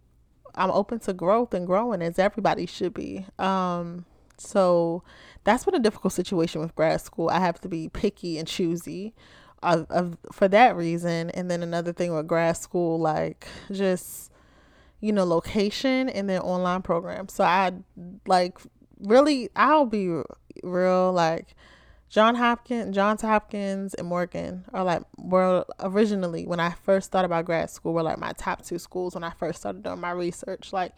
I'm 0.54 0.70
open 0.70 1.00
to 1.00 1.14
growth 1.14 1.56
and 1.56 1.66
growing 1.66 2.04
as 2.04 2.20
everybody 2.20 2.68
should 2.68 2.94
be. 2.94 3.26
Um, 3.40 4.06
so 4.38 5.02
that's 5.44 5.66
been 5.66 5.76
a 5.76 5.80
difficult 5.80 6.14
situation 6.14 6.62
with 6.62 6.76
grad 6.76 7.02
school. 7.02 7.30
I 7.30 7.40
have 7.40 7.60
to 7.62 7.68
be 7.68 7.90
picky 7.90 8.38
and 8.38 8.48
choosy 8.48 9.16
for 10.32 10.48
that 10.48 10.76
reason. 10.76 11.30
And 11.32 11.50
then 11.50 11.64
another 11.64 11.94
thing 11.94 12.14
with 12.14 12.28
grad 12.28 12.58
school, 12.58 13.00
like 13.00 13.48
just 13.72 14.32
you 15.02 15.12
know, 15.12 15.24
location 15.24 16.10
and 16.10 16.30
then 16.30 16.42
online 16.42 16.82
programs. 16.82 17.34
So 17.34 17.44
I 17.44 17.74
like 18.26 18.58
really 19.00 19.50
I'll 19.56 19.86
be 19.86 20.22
real 20.64 21.14
like 21.14 21.56
John 22.10 22.36
Hopkins, 22.36 22.96
Johns 22.96 23.22
Hopkins, 23.22 23.94
and 23.94 24.08
Morgan 24.08 24.66
are 24.74 24.84
like 24.84 25.04
were 25.18 25.66
originally 25.80 26.48
when 26.48 26.60
I 26.60 26.72
first 26.72 27.12
thought 27.12 27.26
about 27.26 27.46
grad 27.46 27.70
school 27.70 27.94
were 27.94 28.04
like 28.04 28.18
my 28.18 28.32
top 28.34 28.64
two 28.64 28.80
schools 28.80 29.16
when 29.16 29.24
I 29.24 29.32
first 29.32 29.60
started 29.60 29.84
doing 29.84 30.00
my 30.00 30.12
research. 30.12 30.72
Like 30.72 30.94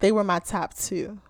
they 0.00 0.12
were 0.12 0.24
my 0.24 0.40
top 0.40 0.74
two. 0.74 1.20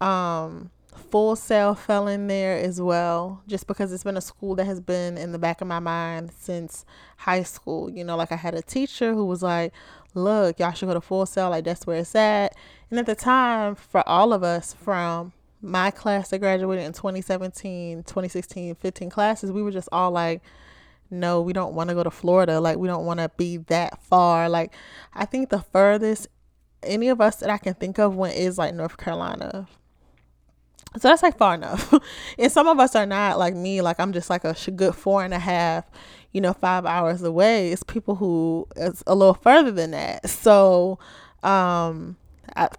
Um, 0.00 0.70
Full 0.94 1.36
Sail 1.36 1.74
fell 1.74 2.08
in 2.08 2.26
there 2.26 2.56
as 2.56 2.80
well, 2.80 3.42
just 3.46 3.66
because 3.66 3.92
it's 3.92 4.04
been 4.04 4.16
a 4.16 4.20
school 4.20 4.54
that 4.56 4.64
has 4.64 4.80
been 4.80 5.16
in 5.18 5.32
the 5.32 5.38
back 5.38 5.60
of 5.60 5.66
my 5.66 5.78
mind 5.78 6.32
since 6.38 6.84
high 7.18 7.42
school. 7.42 7.90
You 7.90 8.04
know, 8.04 8.16
like 8.16 8.32
I 8.32 8.36
had 8.36 8.54
a 8.54 8.62
teacher 8.62 9.14
who 9.14 9.24
was 9.24 9.42
like, 9.42 9.72
"Look, 10.14 10.58
y'all 10.58 10.72
should 10.72 10.86
go 10.86 10.94
to 10.94 11.00
Full 11.00 11.26
Sail. 11.26 11.50
Like 11.50 11.64
that's 11.64 11.86
where 11.86 11.98
it's 11.98 12.14
at." 12.14 12.56
And 12.90 12.98
at 12.98 13.06
the 13.06 13.14
time, 13.14 13.74
for 13.74 14.08
all 14.08 14.32
of 14.32 14.42
us 14.42 14.72
from 14.72 15.32
my 15.60 15.90
class 15.90 16.30
that 16.30 16.38
graduated 16.38 16.84
in 16.84 16.92
2017, 16.92 18.04
2016, 18.04 18.74
15 18.74 19.10
classes, 19.10 19.50
we 19.50 19.62
were 19.62 19.70
just 19.70 19.88
all 19.90 20.10
like, 20.10 20.42
no, 21.10 21.40
we 21.40 21.52
don't 21.52 21.74
want 21.74 21.88
to 21.88 21.94
go 21.94 22.02
to 22.02 22.10
Florida. 22.10 22.60
Like, 22.60 22.76
we 22.76 22.86
don't 22.86 23.06
want 23.06 23.20
to 23.20 23.30
be 23.36 23.56
that 23.56 24.02
far. 24.02 24.48
Like, 24.48 24.74
I 25.14 25.24
think 25.24 25.48
the 25.48 25.60
furthest 25.60 26.28
any 26.82 27.08
of 27.08 27.20
us 27.20 27.36
that 27.36 27.50
I 27.50 27.58
can 27.58 27.74
think 27.74 27.98
of 27.98 28.14
went 28.14 28.36
is 28.36 28.58
like 28.58 28.74
North 28.74 28.96
Carolina. 28.96 29.66
So 30.96 31.08
that's 31.08 31.22
like 31.22 31.36
far 31.36 31.54
enough. 31.54 31.92
and 32.38 32.52
some 32.52 32.68
of 32.68 32.78
us 32.78 32.94
are 32.94 33.06
not 33.06 33.38
like 33.38 33.54
me. 33.54 33.80
Like, 33.80 33.98
I'm 33.98 34.12
just 34.12 34.30
like 34.30 34.44
a 34.44 34.54
good 34.70 34.94
four 34.94 35.24
and 35.24 35.34
a 35.34 35.38
half, 35.38 35.90
you 36.32 36.40
know, 36.40 36.52
five 36.52 36.86
hours 36.86 37.22
away. 37.22 37.72
It's 37.72 37.82
people 37.82 38.14
who 38.14 38.66
is 38.76 39.02
a 39.06 39.14
little 39.14 39.34
further 39.34 39.72
than 39.72 39.90
that. 39.90 40.28
So, 40.28 40.98
um, 41.42 42.16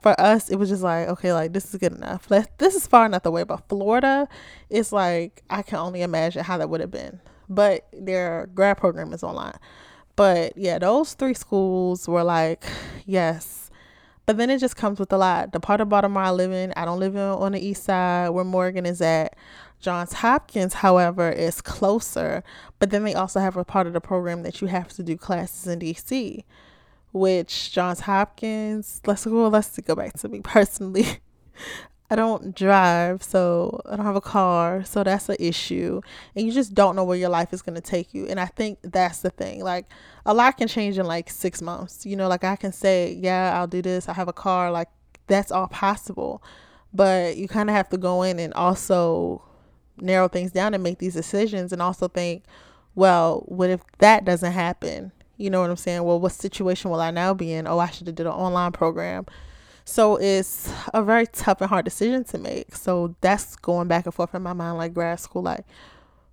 for 0.01 0.19
us, 0.19 0.49
it 0.49 0.55
was 0.55 0.69
just 0.69 0.83
like, 0.83 1.07
okay, 1.09 1.33
like 1.33 1.53
this 1.53 1.73
is 1.73 1.79
good 1.79 1.93
enough. 1.93 2.29
Let, 2.29 2.57
this 2.57 2.75
is 2.75 2.87
far 2.87 3.05
enough 3.05 3.25
away. 3.25 3.43
But 3.43 3.67
Florida, 3.67 4.27
it's 4.69 4.91
like 4.91 5.43
I 5.49 5.61
can 5.61 5.79
only 5.79 6.01
imagine 6.01 6.43
how 6.43 6.57
that 6.57 6.69
would 6.69 6.81
have 6.81 6.91
been. 6.91 7.19
But 7.49 7.87
their 7.93 8.47
grad 8.53 8.77
program 8.77 9.13
is 9.13 9.23
online. 9.23 9.57
But 10.15 10.57
yeah, 10.57 10.79
those 10.79 11.13
three 11.13 11.33
schools 11.33 12.07
were 12.07 12.23
like, 12.23 12.63
yes. 13.05 13.64
But 14.25 14.37
then 14.37 14.49
it 14.49 14.59
just 14.59 14.75
comes 14.75 14.99
with 14.99 15.13
a 15.13 15.17
lot. 15.17 15.51
The 15.51 15.59
part 15.59 15.81
of 15.81 15.89
Baltimore 15.89 16.23
I 16.23 16.31
live 16.31 16.51
in, 16.51 16.73
I 16.75 16.85
don't 16.85 16.99
live 16.99 17.15
in 17.15 17.21
on 17.21 17.51
the 17.51 17.59
east 17.59 17.83
side 17.83 18.29
where 18.29 18.45
Morgan 18.45 18.85
is 18.85 19.01
at. 19.01 19.35
Johns 19.79 20.13
Hopkins, 20.13 20.75
however, 20.75 21.29
is 21.29 21.61
closer. 21.61 22.43
But 22.79 22.89
then 22.89 23.03
they 23.03 23.13
also 23.13 23.39
have 23.39 23.55
a 23.55 23.63
part 23.63 23.85
of 23.85 23.93
the 23.93 24.01
program 24.01 24.41
that 24.43 24.61
you 24.61 24.67
have 24.67 24.89
to 24.93 25.03
do 25.03 25.15
classes 25.15 25.67
in 25.67 25.79
DC 25.79 26.43
which 27.15 27.71
Johns 27.71 28.01
Hopkins, 28.01 29.01
let's 29.05 29.23
go, 29.23 29.47
let's 29.47 29.79
go 29.79 29.95
back 29.95 30.19
to 30.19 30.27
me 30.27 30.41
personally. 30.43 31.19
I 32.09 32.15
don't 32.15 32.55
drive, 32.55 33.23
so 33.23 33.81
I 33.89 33.95
don't 33.95 34.05
have 34.05 34.15
a 34.15 34.21
car, 34.21 34.83
so 34.83 35.03
that's 35.03 35.27
an 35.27 35.37
issue. 35.39 36.01
And 36.35 36.45
you 36.45 36.51
just 36.51 36.75
don't 36.75 36.95
know 36.95 37.03
where 37.03 37.17
your 37.17 37.29
life 37.29 37.51
is 37.51 37.63
going 37.63 37.75
to 37.75 37.81
take 37.81 38.13
you. 38.13 38.27
And 38.27 38.39
I 38.39 38.45
think 38.45 38.77
that's 38.83 39.21
the 39.21 39.31
thing. 39.31 39.63
Like, 39.63 39.87
a 40.23 40.33
lot 40.33 40.57
can 40.57 40.67
change 40.67 40.99
in 40.99 41.07
like 41.07 41.31
six 41.31 41.63
months. 41.63 42.05
You 42.05 42.15
know, 42.15 42.27
like 42.27 42.43
I 42.43 42.55
can 42.57 42.71
say, 42.71 43.17
yeah, 43.19 43.57
I'll 43.57 43.67
do 43.67 43.81
this, 43.81 44.07
I 44.07 44.13
have 44.13 44.27
a 44.27 44.33
car, 44.33 44.71
like, 44.71 44.89
that's 45.27 45.51
all 45.51 45.67
possible. 45.67 46.43
But 46.93 47.37
you 47.37 47.47
kind 47.47 47.69
of 47.69 47.75
have 47.75 47.89
to 47.89 47.97
go 47.97 48.21
in 48.21 48.37
and 48.37 48.53
also 48.53 49.43
narrow 49.97 50.27
things 50.27 50.51
down 50.51 50.73
and 50.73 50.83
make 50.83 50.99
these 50.99 51.15
decisions 51.15 51.73
and 51.73 51.81
also 51.81 52.07
think, 52.07 52.43
well, 52.93 53.43
what 53.47 53.69
if 53.69 53.81
that 53.97 54.25
doesn't 54.25 54.53
happen? 54.53 55.11
You 55.37 55.49
know 55.49 55.61
what 55.61 55.69
I'm 55.69 55.75
saying? 55.75 56.03
Well, 56.03 56.19
what 56.19 56.31
situation 56.31 56.91
will 56.91 57.01
I 57.01 57.11
now 57.11 57.33
be 57.33 57.51
in? 57.51 57.67
Oh, 57.67 57.79
I 57.79 57.89
should 57.89 58.07
have 58.07 58.15
did 58.15 58.27
an 58.27 58.31
online 58.31 58.71
program 58.71 59.25
so 59.85 60.15
it's 60.15 60.71
a 60.93 61.03
very 61.03 61.27
tough 61.27 61.61
and 61.61 61.69
hard 61.69 61.85
decision 61.85 62.23
to 62.25 62.39
make. 62.39 62.75
So 62.75 63.15
that's 63.21 63.55
going 63.55 63.87
back 63.87 64.05
and 64.05 64.13
forth 64.13 64.33
in 64.33 64.41
my 64.41 64.53
mind, 64.53 64.77
like 64.77 64.95
grad 64.95 65.19
school, 65.19 65.43
like, 65.43 65.63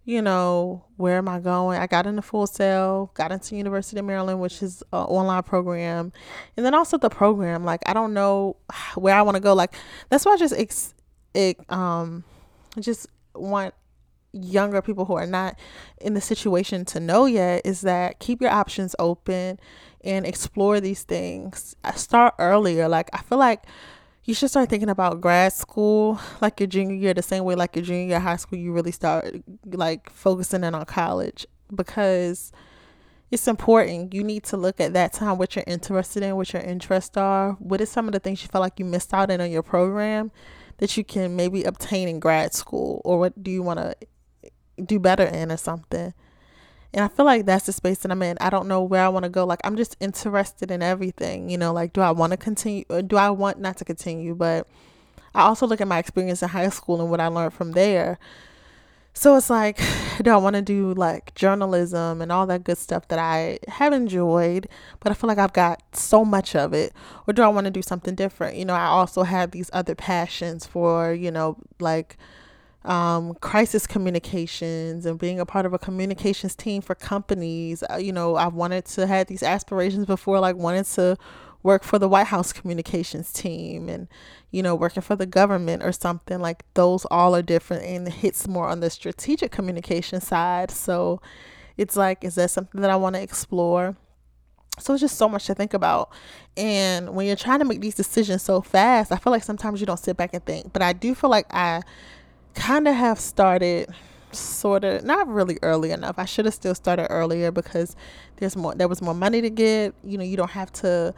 you 0.05 0.23
know, 0.23 0.85
where 0.97 1.19
am 1.19 1.29
I 1.29 1.39
going? 1.39 1.79
I 1.79 1.87
got 1.87 2.07
into 2.07 2.23
Full 2.23 2.47
Sail, 2.47 3.11
got 3.15 3.31
into 3.31 3.55
University 3.55 3.99
of 3.99 4.07
Maryland, 4.07 4.41
which 4.41 4.63
is 4.63 4.83
an 4.93 5.01
online 5.01 5.43
program. 5.43 6.13
And 6.57 6.65
then 6.65 6.75
also 6.75 6.97
the 6.97 7.11
program, 7.11 7.63
like, 7.63 7.83
I 7.87 7.93
don't 7.93 8.15
know 8.15 8.57
where 8.95 9.15
I 9.15 9.23
want 9.23 9.37
to 9.37 9.41
go. 9.41 9.53
Like, 9.53 9.75
that's 10.09 10.25
why 10.25 10.33
I 10.33 10.37
just, 10.39 10.55
ex- 10.57 10.95
it, 11.35 11.59
um, 11.71 12.25
just 12.81 13.07
want 13.35 13.75
younger 14.33 14.81
people 14.81 15.05
who 15.05 15.15
are 15.15 15.27
not 15.27 15.59
in 16.01 16.15
the 16.15 16.21
situation 16.21 16.87
to 16.87 16.99
know 16.99 17.27
yet 17.27 17.61
is 17.67 17.83
that 17.83 18.19
keep 18.19 18.41
your 18.41 18.51
options 18.51 18.97
open 18.99 19.61
and 20.05 20.27
explore 20.27 20.81
these 20.81 21.03
things. 21.03 21.77
I 21.85 21.93
start 21.93 22.35
earlier. 22.39 22.89
Like 22.89 23.11
I 23.13 23.19
feel 23.19 23.39
like 23.39 23.65
you 24.25 24.35
should 24.35 24.51
start 24.51 24.69
thinking 24.69 24.89
about 24.91 25.21
grad 25.21 25.53
school 25.53 26.21
like 26.41 26.61
your 26.61 26.69
junior 26.69 26.95
year 26.95 27.13
the 27.13 27.23
same 27.23 27.43
way 27.43 27.57
like 27.57 27.75
your 27.75 27.85
junior 27.85 28.07
year 28.07 28.21
high 28.21 28.37
school 28.37 28.57
you 28.57 28.73
really 28.73 28.93
start 28.93 29.35
like 29.67 30.09
focusing 30.11 30.63
in 30.63 30.77
on 30.77 30.85
college 30.85 31.45
because 31.75 32.53
it's 33.33 33.49
important. 33.49 34.13
You 34.13 34.23
need 34.23 34.45
to 34.45 34.59
look 34.59 34.79
at 34.79 34.93
that 34.93 35.15
time 35.15 35.39
what 35.39 35.57
you're 35.57 35.65
interested 35.67 36.23
in, 36.23 36.37
what 36.37 36.53
your 36.53 36.61
interests 36.61 37.17
are. 37.17 37.53
What 37.53 37.81
is 37.81 37.91
some 37.91 38.07
of 38.07 38.13
the 38.13 38.21
things 38.21 38.43
you 38.43 38.49
feel 38.49 38.61
like 38.61 38.79
you 38.79 38.85
missed 38.85 39.15
out 39.15 39.31
in 39.31 39.41
on 39.41 39.51
your 39.51 39.63
program 39.63 40.31
that 40.77 40.99
you 40.99 41.03
can 41.05 41.35
maybe 41.35 41.65
obtain 41.65 42.09
in 42.09 42.21
grad 42.21 42.53
school 42.53 43.01
or 43.07 43.19
what 43.19 43.43
do 43.43 43.51
you 43.51 43.63
want 43.63 43.79
to 43.79 43.97
do 44.85 44.99
better 44.99 45.25
in 45.25 45.51
or 45.51 45.57
something? 45.57 46.13
And 46.95 47.05
I 47.05 47.09
feel 47.09 47.25
like 47.25 47.47
that's 47.47 47.67
the 47.67 47.73
space 47.73 47.99
that 47.99 48.11
I'm 48.11 48.23
in. 48.23 48.37
I 48.41 48.51
don't 48.51 48.69
know 48.69 48.83
where 48.83 49.03
I 49.03 49.09
want 49.09 49.25
to 49.25 49.31
go. 49.31 49.45
Like 49.45 49.61
I'm 49.65 49.77
just 49.77 49.97
interested 50.01 50.71
in 50.71 50.83
everything, 50.83 51.49
you 51.49 51.57
know, 51.57 51.73
like 51.73 51.93
do 51.93 52.01
I 52.01 52.11
want 52.11 52.33
to 52.33 52.37
continue 52.37 52.85
or 52.91 53.01
do 53.03 53.17
I 53.17 53.31
want 53.31 53.59
not 53.61 53.79
to 53.79 53.85
continue, 53.85 54.35
but 54.35 54.67
I 55.35 55.43
also 55.43 55.67
look 55.67 55.81
at 55.81 55.89
my 55.89 55.99
experience 55.99 56.43
in 56.43 56.51
high 56.51 56.69
school 56.69 57.01
and 57.01 57.11
what 57.11 57.21
I 57.21 57.29
learned 57.29 57.55
from 57.55 57.73
there. 57.73 58.19
So 59.15 59.37
it's 59.37 59.51
like, 59.51 59.81
do 60.23 60.31
I 60.31 60.37
want 60.37 60.57
to 60.57 60.63
do 60.63 60.93
like 60.95 61.35
journalism 61.35 62.21
and 62.21 62.31
all 62.31 62.47
that 62.47 62.65
good 62.65 62.79
stuff 62.79 63.09
that 63.09 63.19
I 63.19 63.59
have 63.69 63.93
enjoyed, 63.93 64.69
but 65.01 65.13
I 65.13 65.15
feel 65.15 65.29
like 65.29 65.39
I've 65.39 65.53
got 65.53 65.83
so 65.97 66.25
much 66.25 66.55
of 66.55 66.73
it? 66.73 66.93
Or 67.27 67.33
do 67.33 67.43
I 67.43 67.49
want 67.49 67.65
to 67.67 67.71
do 67.71 67.83
something 67.83 68.15
different? 68.15 68.57
You 68.57 68.65
know, 68.65 68.75
I 68.75 68.87
also 68.87 69.23
have 69.23 69.51
these 69.51 69.71
other 69.73 69.95
passions 69.95 70.67
for, 70.67 71.13
you 71.13 71.31
know, 71.31 71.57
like 71.81 72.17
um, 72.85 73.35
crisis 73.35 73.87
communications 73.87 75.07
and 75.07 75.19
being 75.19 75.39
a 75.39 75.47
part 75.47 75.67
of 75.67 75.73
a 75.73 75.79
communications 75.79 76.55
team 76.55 76.83
for 76.83 76.95
companies. 76.95 77.85
Uh, 77.91 77.97
you 77.97 78.13
know, 78.13 78.37
I've 78.37 78.55
wanted 78.55 78.85
to 78.87 79.07
have 79.07 79.27
these 79.27 79.43
aspirations 79.43 80.07
before, 80.07 80.41
like 80.41 80.57
wanted 80.57 80.87
to 80.87 81.17
work 81.63 81.85
for 81.85 81.99
the 81.99 82.09
White 82.09 82.27
House 82.27 82.53
communications 82.53 83.33
team 83.33 83.89
and, 83.89 84.09
you 84.51 84.63
know, 84.63 84.75
working 84.75 85.03
for 85.03 85.15
the 85.15 85.27
government 85.27 85.83
or 85.83 85.93
something. 85.93 86.41
Like 86.41 86.65
those 86.75 87.05
all 87.07 87.37
are 87.37 87.43
different 87.43 87.85
and 87.85 88.09
hits 88.09 88.49
more 88.49 88.69
on 88.69 88.81
the 88.81 88.91
strategic 88.91 89.53
communication 89.53 90.21
side. 90.21 90.71
So 90.71 91.21
it's 91.77 91.97
like, 91.97 92.25
is 92.25 92.35
that 92.35 92.51
something 92.51 92.81
that 92.81 92.91
I 92.91 92.97
want 92.97 93.15
to 93.15 93.23
explore? 93.23 93.97
So 94.79 94.95
it's 94.95 95.03
just 95.03 95.19
so 95.19 95.29
much 95.29 95.47
to 95.47 95.55
think 95.55 95.75
about. 95.75 96.11
And 96.57 97.15
when 97.15 97.27
you're 97.27 97.37
trying 97.37 97.59
to 97.61 97.65
make 97.65 97.81
these 97.81 97.95
decisions 97.95 98.43
so 98.43 98.61
fast, 98.63 99.13
I 99.13 99.17
feel 99.17 99.31
like 99.31 99.45
sometimes 99.45 99.81
you 99.81 99.87
don't 99.87 99.99
sit 99.99 100.17
back 100.17 100.35
and 100.35 100.45
think. 100.45 100.73
But 100.73 100.83
I 100.83 100.93
do 100.93 101.15
feel 101.15 101.31
like 101.31 101.47
I 101.55 101.83
kind 102.55 102.89
of 102.89 102.95
have 102.95 103.19
started 103.19 103.89
sort 104.33 104.85
of 104.85 105.05
not 105.05 105.29
really 105.29 105.59
early 105.63 105.91
enough. 105.91 106.19
I 106.19 106.25
should 106.25 106.45
have 106.45 106.55
still 106.55 106.75
started 106.75 107.09
earlier 107.11 107.51
because 107.51 107.97
there's 108.37 108.57
more 108.57 108.75
there 108.75 108.89
was 108.89 109.03
more 109.03 109.15
money 109.15 109.41
to 109.41 109.51
get. 109.51 109.95
You 110.05 110.19
know, 110.19 110.25
you 110.25 110.37
don't 110.37 110.51
have 110.51 110.73
to 110.75 111.15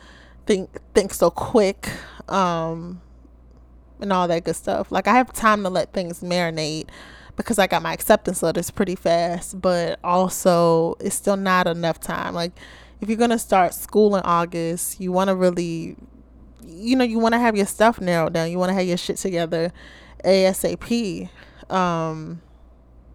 think 0.46 0.70
think 0.94 1.14
so 1.14 1.30
quick 1.30 1.88
um 2.28 3.00
and 4.00 4.12
all 4.12 4.28
that 4.28 4.44
good 4.44 4.56
stuff. 4.56 4.90
Like 4.90 5.08
I 5.08 5.14
have 5.14 5.32
time 5.32 5.62
to 5.62 5.70
let 5.70 5.92
things 5.92 6.20
marinate 6.20 6.88
because 7.36 7.58
I 7.58 7.66
got 7.66 7.82
my 7.82 7.92
acceptance 7.92 8.42
letters 8.42 8.70
pretty 8.70 8.94
fast, 8.94 9.60
but 9.60 9.98
also 10.04 10.96
it's 11.00 11.16
still 11.16 11.36
not 11.36 11.66
enough 11.66 12.00
time. 12.00 12.34
Like 12.34 12.52
if 13.00 13.08
you're 13.08 13.18
going 13.18 13.30
to 13.30 13.38
start 13.38 13.74
school 13.74 14.16
in 14.16 14.22
August, 14.22 15.00
you 15.00 15.12
want 15.12 15.28
to 15.28 15.34
really 15.34 15.96
you 16.66 16.96
know, 16.96 17.04
you 17.04 17.18
want 17.18 17.34
to 17.34 17.38
have 17.38 17.56
your 17.56 17.66
stuff 17.66 18.00
narrowed 18.00 18.32
down. 18.32 18.50
You 18.50 18.58
want 18.58 18.70
to 18.70 18.74
have 18.74 18.86
your 18.86 18.96
shit 18.96 19.16
together 19.16 19.72
ASAP. 20.24 21.28
Um, 21.70 22.40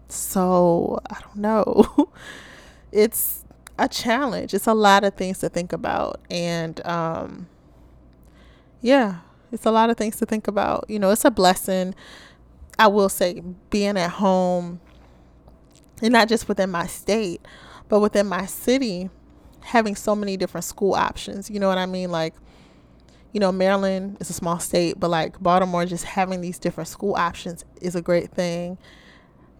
so 0.08 1.00
I 1.08 1.20
don't 1.20 1.36
know. 1.36 2.10
it's 2.92 3.44
a 3.78 3.88
challenge. 3.88 4.54
It's 4.54 4.66
a 4.66 4.74
lot 4.74 5.04
of 5.04 5.14
things 5.14 5.38
to 5.38 5.48
think 5.48 5.72
about. 5.72 6.20
And 6.30 6.84
um, 6.86 7.48
yeah, 8.80 9.20
it's 9.52 9.66
a 9.66 9.70
lot 9.70 9.90
of 9.90 9.96
things 9.96 10.16
to 10.16 10.26
think 10.26 10.48
about. 10.48 10.84
You 10.88 10.98
know, 10.98 11.10
it's 11.10 11.24
a 11.24 11.30
blessing. 11.30 11.94
I 12.78 12.86
will 12.86 13.08
say 13.08 13.42
being 13.70 13.96
at 13.96 14.10
home 14.10 14.80
and 16.02 16.12
not 16.12 16.28
just 16.28 16.48
within 16.48 16.70
my 16.70 16.86
state, 16.86 17.44
but 17.88 18.00
within 18.00 18.26
my 18.26 18.46
city, 18.46 19.10
having 19.60 19.94
so 19.94 20.16
many 20.16 20.36
different 20.36 20.64
school 20.64 20.94
options. 20.94 21.50
You 21.50 21.60
know 21.60 21.68
what 21.68 21.78
I 21.78 21.86
mean? 21.86 22.10
Like 22.10 22.34
you 23.32 23.40
know, 23.40 23.52
Maryland 23.52 24.16
is 24.20 24.30
a 24.30 24.32
small 24.32 24.58
state, 24.58 24.98
but 24.98 25.10
like 25.10 25.40
Baltimore, 25.40 25.86
just 25.86 26.04
having 26.04 26.40
these 26.40 26.58
different 26.58 26.88
school 26.88 27.14
options 27.14 27.64
is 27.80 27.94
a 27.94 28.02
great 28.02 28.30
thing. 28.30 28.76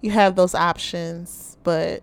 You 0.01 0.11
have 0.11 0.35
those 0.35 0.55
options, 0.55 1.57
but 1.63 2.03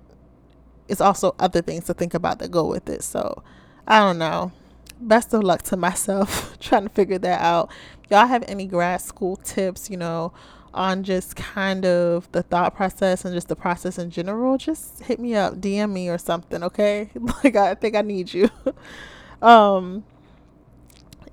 it's 0.87 1.01
also 1.01 1.35
other 1.39 1.61
things 1.61 1.85
to 1.85 1.93
think 1.93 2.13
about 2.13 2.39
that 2.39 2.51
go 2.51 2.65
with 2.65 2.89
it. 2.89 3.03
So 3.03 3.43
I 3.85 3.99
don't 3.99 4.17
know. 4.17 4.51
Best 4.99 5.33
of 5.33 5.43
luck 5.43 5.61
to 5.63 5.77
myself 5.77 6.57
trying 6.59 6.83
to 6.83 6.89
figure 6.89 7.19
that 7.19 7.41
out. 7.41 7.69
Y'all 8.09 8.27
have 8.27 8.43
any 8.47 8.65
grad 8.65 9.01
school 9.01 9.35
tips, 9.37 9.89
you 9.89 9.97
know, 9.97 10.31
on 10.73 11.03
just 11.03 11.35
kind 11.35 11.85
of 11.85 12.31
the 12.31 12.43
thought 12.43 12.75
process 12.75 13.25
and 13.25 13.33
just 13.33 13.49
the 13.49 13.55
process 13.55 13.97
in 13.97 14.09
general, 14.09 14.57
just 14.57 15.03
hit 15.03 15.19
me 15.19 15.35
up, 15.35 15.55
DM 15.55 15.91
me 15.91 16.07
or 16.07 16.17
something, 16.17 16.63
okay? 16.63 17.09
Like 17.43 17.55
I 17.57 17.75
think 17.75 17.95
I 17.95 18.01
need 18.01 18.33
you. 18.33 18.49
um 19.41 20.03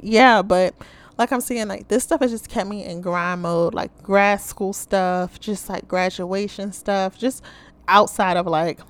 yeah, 0.05 0.43
but 0.43 0.75
like 1.17 1.33
I'm 1.33 1.41
saying, 1.41 1.69
like 1.69 1.89
this 1.89 2.05
stuff 2.05 2.21
has 2.21 2.31
just 2.31 2.49
kept 2.49 2.69
me 2.69 2.85
in 2.85 3.01
grind 3.01 3.43
mode, 3.43 3.75
like 3.75 4.03
grad 4.03 4.41
school 4.41 4.73
stuff, 4.73 5.41
just 5.41 5.69
like 5.69 5.89
graduation 5.89 6.73
stuff, 6.73 7.17
just 7.19 7.43
outside 7.89 8.37
of 8.37 8.47
like 8.47 8.81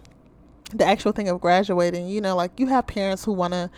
the 0.73 0.85
actual 0.85 1.13
thing 1.13 1.29
of 1.29 1.41
graduating. 1.41 2.09
You 2.09 2.21
know, 2.21 2.35
like 2.35 2.59
you 2.59 2.67
have 2.67 2.87
parents 2.87 3.25
who 3.25 3.33
want 3.33 3.53
to, 3.53 3.71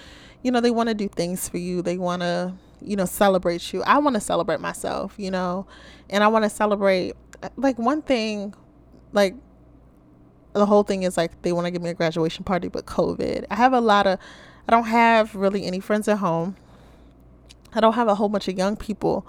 you 0.42 0.50
know, 0.50 0.60
they 0.60 0.70
want 0.70 0.88
to 0.88 0.94
do 0.94 1.08
things 1.08 1.48
for 1.48 1.58
you. 1.58 1.82
They 1.82 1.98
want 1.98 2.22
to, 2.22 2.54
you 2.80 2.96
know, 2.96 3.04
celebrate 3.04 3.72
you. 3.72 3.82
I 3.82 3.98
want 3.98 4.14
to 4.14 4.20
celebrate 4.20 4.60
myself, 4.60 5.14
you 5.18 5.30
know, 5.30 5.66
and 6.08 6.24
I 6.24 6.28
want 6.28 6.44
to 6.44 6.50
celebrate 6.50 7.14
uh, 7.42 7.50
like 7.56 7.78
one 7.78 8.00
thing, 8.00 8.54
like 9.12 9.34
the 10.54 10.64
whole 10.64 10.84
thing 10.84 11.02
is 11.02 11.18
like 11.18 11.42
they 11.42 11.52
want 11.52 11.66
to 11.66 11.70
give 11.70 11.82
me 11.82 11.90
a 11.90 11.94
graduation 11.94 12.44
party, 12.44 12.68
but 12.68 12.86
COVID. 12.86 13.44
I 13.50 13.56
have 13.56 13.74
a 13.74 13.80
lot 13.80 14.06
of, 14.06 14.18
I 14.68 14.72
don't 14.72 14.86
have 14.86 15.34
really 15.34 15.66
any 15.66 15.80
friends 15.80 16.08
at 16.08 16.18
home 16.18 16.56
I 17.76 17.80
don't 17.80 17.92
have 17.94 18.08
a 18.08 18.14
whole 18.14 18.28
bunch 18.28 18.48
of 18.48 18.56
young 18.56 18.76
people 18.76 19.26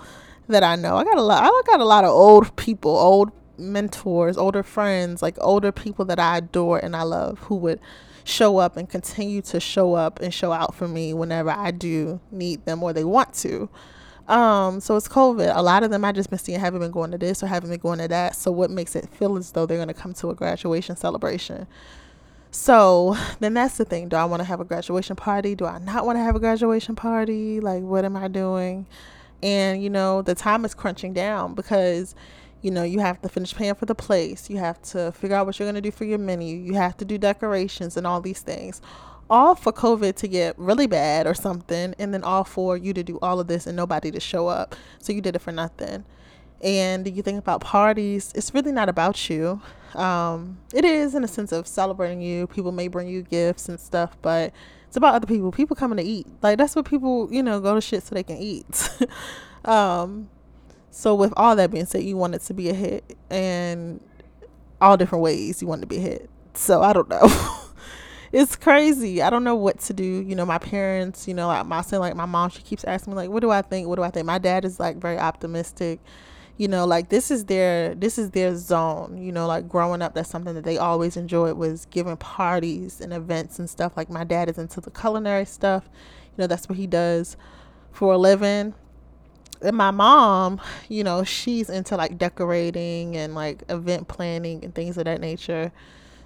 that 0.48 0.64
I 0.64 0.76
know. 0.76 0.96
I 0.96 1.04
got 1.04 1.18
a 1.18 1.22
lot. 1.22 1.44
I 1.44 1.62
got 1.70 1.82
a 1.82 1.86
lot 1.86 2.04
of 2.04 2.12
old 2.12 2.56
people, 2.56 2.92
old 2.92 3.32
mentors, 3.58 4.38
older 4.38 4.64
friends, 4.64 5.22
like 5.22 5.36
older 5.42 5.72
people 5.72 6.06
that 6.06 6.20
I 6.20 6.38
adore 6.38 6.80
and 6.80 6.96
I 6.96 7.04
love 7.04 7.40
who 7.40 7.56
would 7.58 7.80
show 8.24 8.58
up 8.58 8.78
and 8.78 8.90
continue 8.90 9.42
to 9.42 9.60
show 9.60 9.94
up 9.94 10.20
and 10.22 10.34
show 10.34 10.52
out 10.52 10.76
for 10.76 10.88
me 10.88 11.14
whenever 11.14 11.50
I 11.50 11.72
do 11.72 12.20
need 12.32 12.66
them 12.66 12.84
or 12.84 12.94
they 12.94 13.04
want 13.04 13.34
to. 13.36 13.70
Um, 14.28 14.82
so 14.82 14.98
it's 14.98 15.08
COVID. 15.08 15.56
A 15.56 15.62
lot 15.62 15.84
of 15.84 15.92
them 15.92 16.04
I 16.04 16.12
just 16.12 16.30
been 16.30 16.40
seeing 16.40 16.60
haven't 16.60 16.82
been 16.82 16.92
going 16.92 17.12
to 17.12 17.18
this 17.18 17.42
or 17.42 17.48
haven't 17.48 17.70
been 17.70 17.80
going 17.80 18.00
to 18.00 18.08
that. 18.10 18.36
So 18.36 18.52
what 18.52 18.70
makes 18.70 18.96
it 18.96 19.10
feel 19.10 19.38
as 19.38 19.52
though 19.52 19.66
they're 19.66 19.78
gonna 19.78 19.94
come 19.94 20.14
to 20.16 20.30
a 20.30 20.36
graduation 20.36 20.98
celebration? 20.98 21.68
So 22.60 23.16
then 23.40 23.54
that's 23.54 23.78
the 23.78 23.86
thing. 23.86 24.10
Do 24.10 24.16
I 24.16 24.26
want 24.26 24.40
to 24.40 24.44
have 24.44 24.60
a 24.60 24.66
graduation 24.66 25.16
party? 25.16 25.54
Do 25.54 25.66
I 25.66 25.78
not 25.78 26.08
want 26.08 26.18
to 26.18 26.24
have 26.24 26.36
a 26.36 26.40
graduation 26.40 26.96
party? 26.96 27.60
Like, 27.60 27.84
what 27.84 28.04
am 28.04 28.18
I 28.18 28.28
doing? 28.28 28.88
And, 29.44 29.84
you 29.84 29.92
know, 29.92 30.24
the 30.24 30.34
time 30.34 30.66
is 30.66 30.74
crunching 30.74 31.14
down 31.14 31.54
because, 31.54 32.16
you 32.64 32.72
know, 32.72 32.82
you 32.82 33.00
have 33.00 33.22
to 33.22 33.30
finish 33.30 33.54
paying 33.56 33.76
for 33.76 33.86
the 33.86 33.94
place. 33.94 34.50
You 34.50 34.58
have 34.58 34.82
to 34.94 35.12
figure 35.12 35.36
out 35.36 35.46
what 35.46 35.60
you're 35.60 35.68
going 35.68 35.76
to 35.76 35.82
do 35.82 35.92
for 35.92 36.06
your 36.06 36.18
menu. 36.18 36.58
You 36.58 36.74
have 36.74 36.98
to 36.98 37.06
do 37.06 37.20
decorations 37.20 37.96
and 37.96 38.08
all 38.08 38.22
these 38.22 38.42
things. 38.42 38.82
All 39.30 39.54
for 39.54 39.72
COVID 39.72 40.16
to 40.16 40.28
get 40.28 40.58
really 40.58 40.88
bad 40.88 41.28
or 41.28 41.36
something. 41.36 41.94
And 42.00 42.12
then 42.12 42.24
all 42.24 42.44
for 42.44 42.76
you 42.76 42.92
to 42.94 43.04
do 43.04 43.20
all 43.22 43.40
of 43.40 43.48
this 43.48 43.68
and 43.68 43.78
nobody 43.78 44.10
to 44.10 44.20
show 44.20 44.48
up. 44.48 44.76
So 45.00 45.14
you 45.14 45.22
did 45.22 45.36
it 45.36 45.40
for 45.44 45.52
nothing. 45.52 46.06
and 46.62 47.08
you 47.08 47.22
think 47.22 47.40
about 47.40 47.62
parties, 47.62 48.32
it's 48.36 48.54
really 48.54 48.72
not 48.72 48.90
about 48.90 49.30
you. 49.30 49.62
Um, 49.96 50.58
it 50.74 50.86
is 50.86 51.16
in 51.16 51.24
a 51.24 51.28
sense 51.28 51.52
of 51.52 51.68
celebrating 51.68 52.22
you. 52.22 52.48
People 52.48 52.72
may 52.72 52.88
bring 52.88 53.08
you 53.08 53.22
gifts 53.24 53.70
and 53.70 53.80
stuff, 53.80 54.18
but 54.22 54.54
it's 54.88 54.98
about 54.98 55.16
other 55.16 55.28
people. 55.28 55.52
People 55.52 55.76
coming 55.76 55.98
to 55.98 56.04
eat. 56.04 56.28
Like 56.42 56.58
that's 56.58 56.76
what 56.76 56.86
people, 56.86 57.32
you 57.32 57.44
know, 57.44 57.60
go 57.60 57.76
to 57.76 57.82
shit 57.82 58.04
so 58.04 58.16
they 58.16 58.24
can 58.24 58.38
eat. 58.38 58.90
um, 59.66 60.30
so 60.92 61.14
with 61.14 61.34
all 61.38 61.56
that 61.56 61.72
being 61.72 61.86
said, 61.86 62.04
you 62.04 62.18
want 62.18 62.36
it 62.36 62.42
to 62.44 62.54
be 62.54 62.70
a 62.70 62.74
hit, 62.74 63.16
and 63.30 64.00
all 64.82 64.98
different 64.98 65.24
ways 65.24 65.62
you 65.62 65.68
want 65.68 65.82
to 65.82 65.88
be 65.88 65.98
a 65.98 66.02
hit. 66.02 66.30
So 66.54 66.82
I 66.82 66.94
don't 66.94 67.10
know. 67.10 67.28
it's 68.32 68.56
crazy. 68.56 69.22
I 69.22 69.30
don't 69.30 69.44
know 69.44 69.56
what 69.56 69.80
to 69.82 69.94
do. 69.94 70.04
You 70.04 70.36
know, 70.36 70.46
my 70.46 70.58
parents, 70.58 71.28
you 71.28 71.34
know, 71.34 71.48
like 71.48 71.66
my 71.66 71.82
son, 71.82 72.00
like 72.00 72.16
my 72.16 72.26
mom, 72.26 72.50
she 72.50 72.62
keeps 72.62 72.84
asking 72.84 73.14
me 73.14 73.18
like, 73.18 73.30
what 73.30 73.42
do 73.42 73.52
I 73.52 73.62
think? 73.62 73.88
What 73.88 73.96
do 73.96 74.04
I 74.04 74.10
think? 74.10 74.26
My 74.26 74.38
dad 74.38 74.66
is 74.66 74.80
like 74.80 74.98
very 74.98 75.18
optimistic. 75.18 76.00
You 76.58 76.68
know, 76.68 76.86
like 76.86 77.10
this 77.10 77.30
is 77.30 77.46
their 77.46 77.94
this 77.94 78.18
is 78.18 78.32
their 78.32 78.56
zone. 78.56 79.18
You 79.18 79.32
know, 79.32 79.46
like 79.46 79.70
growing 79.70 80.02
up, 80.02 80.16
that's 80.16 80.30
something 80.30 80.56
that 80.56 80.64
they 80.64 80.78
always 80.78 81.16
enjoyed 81.16 81.56
was 81.56 81.86
giving 81.86 82.18
parties 82.18 83.00
and 83.00 83.14
events 83.14 83.60
and 83.60 83.70
stuff. 83.70 83.96
Like 83.96 84.10
my 84.10 84.24
dad 84.24 84.50
is 84.50 84.58
into 84.58 84.82
the 84.82 84.92
culinary 84.92 85.46
stuff. 85.46 85.88
You 85.94 86.44
know, 86.44 86.48
that's 86.48 86.68
what 86.68 86.78
he 86.78 86.88
does 86.88 87.38
for 87.92 88.14
a 88.14 88.18
living. 88.18 88.74
And 89.62 89.76
my 89.76 89.92
mom, 89.92 90.62
you 90.88 91.04
know, 91.04 91.24
she's 91.24 91.70
into 91.70 91.96
like 91.96 92.18
decorating 92.18 93.16
and 93.16 93.34
like 93.36 93.64
event 93.70 94.08
planning 94.08 94.64
and 94.64 94.74
things 94.74 94.98
of 94.98 95.06
that 95.06 95.20
nature. 95.22 95.72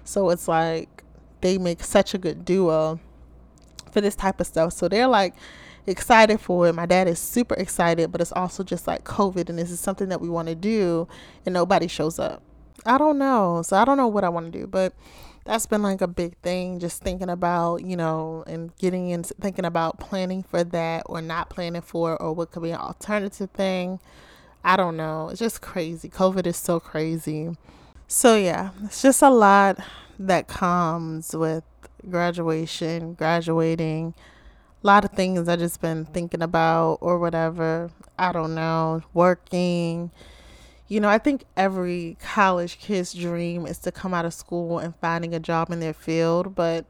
So 0.04 0.30
it's 0.30 0.48
like 0.48 1.02
they 1.40 1.58
make 1.58 1.82
such 1.82 2.14
a 2.14 2.18
good 2.18 2.44
duo 2.44 3.00
for 3.90 4.00
this 4.00 4.16
type 4.16 4.40
of 4.40 4.46
stuff. 4.46 4.72
So 4.72 4.88
they're 4.88 5.06
like 5.06 5.34
excited 5.86 6.40
for 6.40 6.68
it. 6.68 6.74
My 6.74 6.86
dad 6.86 7.08
is 7.08 7.18
super 7.18 7.54
excited, 7.54 8.12
but 8.12 8.20
it's 8.20 8.32
also 8.32 8.62
just 8.62 8.86
like 8.86 9.04
COVID 9.04 9.48
and 9.48 9.58
this 9.58 9.70
is 9.70 9.80
something 9.80 10.08
that 10.08 10.20
we 10.20 10.28
want 10.28 10.48
to 10.48 10.54
do 10.54 11.08
and 11.44 11.52
nobody 11.52 11.88
shows 11.88 12.18
up. 12.18 12.42
I 12.84 12.98
don't 12.98 13.18
know. 13.18 13.62
So 13.62 13.76
I 13.76 13.84
don't 13.84 13.96
know 13.96 14.08
what 14.08 14.24
I 14.24 14.28
want 14.28 14.52
to 14.52 14.58
do, 14.58 14.66
but 14.66 14.94
that's 15.44 15.66
been 15.66 15.82
like 15.82 16.00
a 16.00 16.08
big 16.08 16.36
thing 16.38 16.78
just 16.78 17.02
thinking 17.02 17.28
about, 17.28 17.84
you 17.84 17.96
know, 17.96 18.44
and 18.46 18.74
getting 18.76 19.10
into 19.10 19.34
thinking 19.40 19.64
about 19.64 19.98
planning 19.98 20.42
for 20.42 20.62
that 20.64 21.02
or 21.06 21.20
not 21.20 21.50
planning 21.50 21.82
for 21.82 22.20
or 22.20 22.32
what 22.32 22.52
could 22.52 22.62
be 22.62 22.70
an 22.70 22.78
alternative 22.78 23.50
thing. 23.50 23.98
I 24.64 24.76
don't 24.76 24.96
know. 24.96 25.28
It's 25.30 25.40
just 25.40 25.60
crazy. 25.60 26.08
COVID 26.08 26.46
is 26.46 26.56
so 26.56 26.78
crazy. 26.78 27.56
So 28.06 28.36
yeah, 28.36 28.70
it's 28.84 29.02
just 29.02 29.22
a 29.22 29.30
lot 29.30 29.78
that 30.18 30.46
comes 30.46 31.34
with 31.34 31.64
graduation, 32.08 33.14
graduating. 33.14 34.14
A 34.82 34.86
lot 34.86 35.04
of 35.04 35.12
things 35.12 35.48
I 35.48 35.54
just 35.54 35.80
been 35.80 36.06
thinking 36.06 36.42
about 36.42 36.98
or 37.00 37.18
whatever. 37.18 37.90
I 38.18 38.32
don't 38.32 38.54
know, 38.54 39.02
working. 39.14 40.10
You 40.88 41.00
know, 41.00 41.08
I 41.08 41.18
think 41.18 41.44
every 41.56 42.16
college 42.20 42.78
kid's 42.80 43.14
dream 43.14 43.64
is 43.66 43.78
to 43.78 43.92
come 43.92 44.12
out 44.12 44.24
of 44.24 44.34
school 44.34 44.80
and 44.80 44.94
finding 44.96 45.34
a 45.34 45.40
job 45.40 45.70
in 45.70 45.78
their 45.78 45.92
field, 45.92 46.56
but 46.56 46.84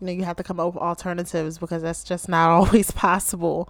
you 0.00 0.06
know, 0.06 0.12
you 0.12 0.24
have 0.24 0.36
to 0.36 0.42
come 0.42 0.58
up 0.58 0.74
with 0.74 0.82
alternatives 0.82 1.58
because 1.58 1.82
that's 1.82 2.02
just 2.02 2.28
not 2.28 2.48
always 2.58 2.90
possible. 2.90 3.68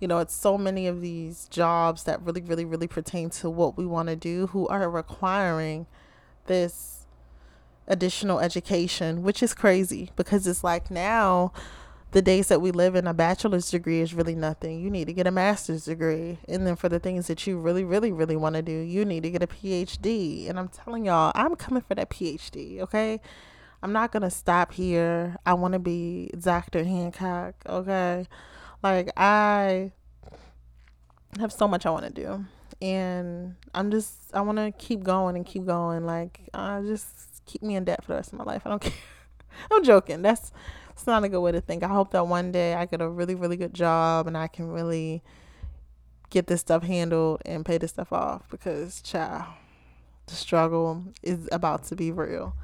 You 0.00 0.08
know, 0.08 0.18
it's 0.18 0.34
so 0.34 0.58
many 0.58 0.88
of 0.88 1.00
these 1.00 1.46
jobs 1.46 2.02
that 2.04 2.20
really, 2.22 2.40
really, 2.40 2.64
really 2.64 2.88
pertain 2.88 3.30
to 3.30 3.48
what 3.48 3.76
we 3.76 3.86
want 3.86 4.08
to 4.08 4.16
do 4.16 4.48
who 4.48 4.66
are 4.66 4.90
requiring 4.90 5.86
this 6.46 7.06
additional 7.86 8.40
education, 8.40 9.22
which 9.22 9.44
is 9.44 9.54
crazy 9.54 10.10
because 10.16 10.46
it's 10.48 10.64
like 10.64 10.90
now 10.90 11.52
the 12.12 12.22
days 12.22 12.48
that 12.48 12.60
we 12.60 12.70
live 12.70 12.94
in, 12.94 13.06
a 13.06 13.14
bachelor's 13.14 13.70
degree 13.70 14.00
is 14.00 14.12
really 14.12 14.34
nothing. 14.34 14.80
You 14.80 14.90
need 14.90 15.06
to 15.06 15.14
get 15.14 15.26
a 15.26 15.30
master's 15.30 15.86
degree. 15.86 16.38
And 16.46 16.66
then 16.66 16.76
for 16.76 16.90
the 16.90 16.98
things 16.98 17.26
that 17.26 17.46
you 17.46 17.58
really, 17.58 17.84
really, 17.84 18.12
really 18.12 18.36
want 18.36 18.54
to 18.54 18.62
do, 18.62 18.72
you 18.72 19.06
need 19.06 19.22
to 19.22 19.30
get 19.30 19.42
a 19.42 19.46
PhD. 19.46 20.48
And 20.48 20.58
I'm 20.58 20.68
telling 20.68 21.06
y'all, 21.06 21.32
I'm 21.34 21.56
coming 21.56 21.82
for 21.82 21.94
that 21.94 22.10
PhD, 22.10 22.80
okay? 22.80 23.18
I'm 23.82 23.94
not 23.94 24.12
going 24.12 24.22
to 24.22 24.30
stop 24.30 24.74
here. 24.74 25.36
I 25.46 25.54
want 25.54 25.72
to 25.72 25.78
be 25.78 26.30
Dr. 26.38 26.84
Hancock, 26.84 27.54
okay? 27.66 28.28
Like, 28.82 29.10
I 29.16 29.92
have 31.40 31.52
so 31.52 31.66
much 31.66 31.86
I 31.86 31.90
want 31.90 32.04
to 32.04 32.12
do. 32.12 32.44
And 32.82 33.54
I'm 33.74 33.90
just, 33.90 34.12
I 34.34 34.42
want 34.42 34.58
to 34.58 34.70
keep 34.72 35.02
going 35.02 35.34
and 35.34 35.46
keep 35.46 35.64
going. 35.64 36.04
Like, 36.04 36.42
I 36.52 36.82
just 36.82 37.42
keep 37.46 37.62
me 37.62 37.74
in 37.74 37.84
debt 37.84 38.04
for 38.04 38.08
the 38.08 38.16
rest 38.16 38.34
of 38.34 38.38
my 38.38 38.44
life. 38.44 38.62
I 38.66 38.68
don't 38.68 38.82
care. 38.82 38.92
I'm 39.70 39.82
joking. 39.82 40.20
That's 40.20 40.52
it's 41.02 41.08
not 41.08 41.24
a 41.24 41.28
good 41.28 41.40
way 41.40 41.50
to 41.50 41.60
think. 41.60 41.82
I 41.82 41.88
hope 41.88 42.12
that 42.12 42.28
one 42.28 42.52
day 42.52 42.74
I 42.74 42.86
get 42.86 43.00
a 43.00 43.08
really, 43.08 43.34
really 43.34 43.56
good 43.56 43.74
job 43.74 44.28
and 44.28 44.38
I 44.38 44.46
can 44.46 44.68
really 44.68 45.20
get 46.30 46.46
this 46.46 46.60
stuff 46.60 46.84
handled 46.84 47.42
and 47.44 47.66
pay 47.66 47.76
this 47.76 47.90
stuff 47.90 48.12
off 48.12 48.48
because 48.48 49.02
child, 49.02 49.46
the 50.26 50.34
struggle 50.34 51.02
is 51.20 51.48
about 51.50 51.82
to 51.86 51.96
be 51.96 52.12
real. 52.12 52.54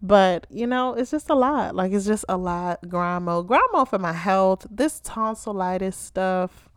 But 0.00 0.46
you 0.50 0.68
know, 0.68 0.94
it's 0.94 1.10
just 1.10 1.30
a 1.30 1.34
lot. 1.34 1.74
Like 1.74 1.90
it's 1.90 2.06
just 2.06 2.24
a 2.28 2.36
lot. 2.36 2.88
Grind 2.88 3.24
mode. 3.24 3.48
Grind 3.48 3.64
mode 3.72 3.88
for 3.88 3.98
my 3.98 4.12
health. 4.12 4.64
This 4.70 5.00
tonsillitis 5.00 5.96
stuff 5.96 6.67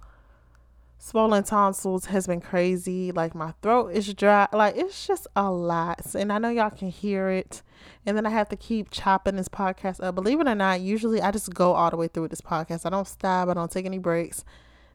swollen 1.02 1.44
tonsils 1.44 2.06
has 2.06 2.28
been 2.28 2.40
crazy. 2.40 3.12
Like 3.12 3.34
my 3.34 3.54
throat 3.64 3.88
is 3.88 4.14
dry. 4.14 4.48
Like 4.54 4.78
it's 4.78 5.08
just 5.08 5.28
a 5.36 5.50
lot. 5.52 6.14
And 6.14 6.32
I 6.32 6.38
know 6.38 6.50
y'all 6.50 6.70
can 6.70 6.90
hear 6.90 7.30
it. 7.30 7.64
And 8.06 8.16
then 8.16 8.28
I 8.28 8.30
have 8.30 8.50
to 8.50 8.56
keep 8.56 8.92
chopping 8.92 9.36
this 9.36 9.50
podcast 9.50 10.02
up. 10.04 10.14
Believe 10.14 10.40
it 10.40 10.48
or 10.48 10.54
not, 10.54 10.80
usually 10.80 11.20
I 11.20 11.32
just 11.32 11.52
go 11.54 11.74
all 11.74 11.90
the 11.90 11.98
way 11.98 12.08
through 12.08 12.28
this 12.28 12.42
podcast. 12.42 12.86
I 12.86 12.90
don't 12.90 13.08
stop. 13.08 13.50
I 13.50 13.56
don't 13.56 13.72
take 13.72 13.88
any 13.88 13.98
breaks. 13.98 14.46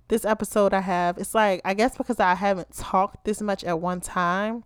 This 0.09 0.25
episode 0.25 0.73
I 0.73 0.81
have, 0.81 1.19
it's 1.19 1.35
like 1.35 1.61
I 1.64 1.75
guess 1.75 1.97
because 1.97 2.21
I 2.21 2.37
haven't 2.37 2.73
talked 2.73 3.25
this 3.25 3.42
much 3.42 3.64
at 3.64 3.81
one 3.81 4.01
time 4.01 4.62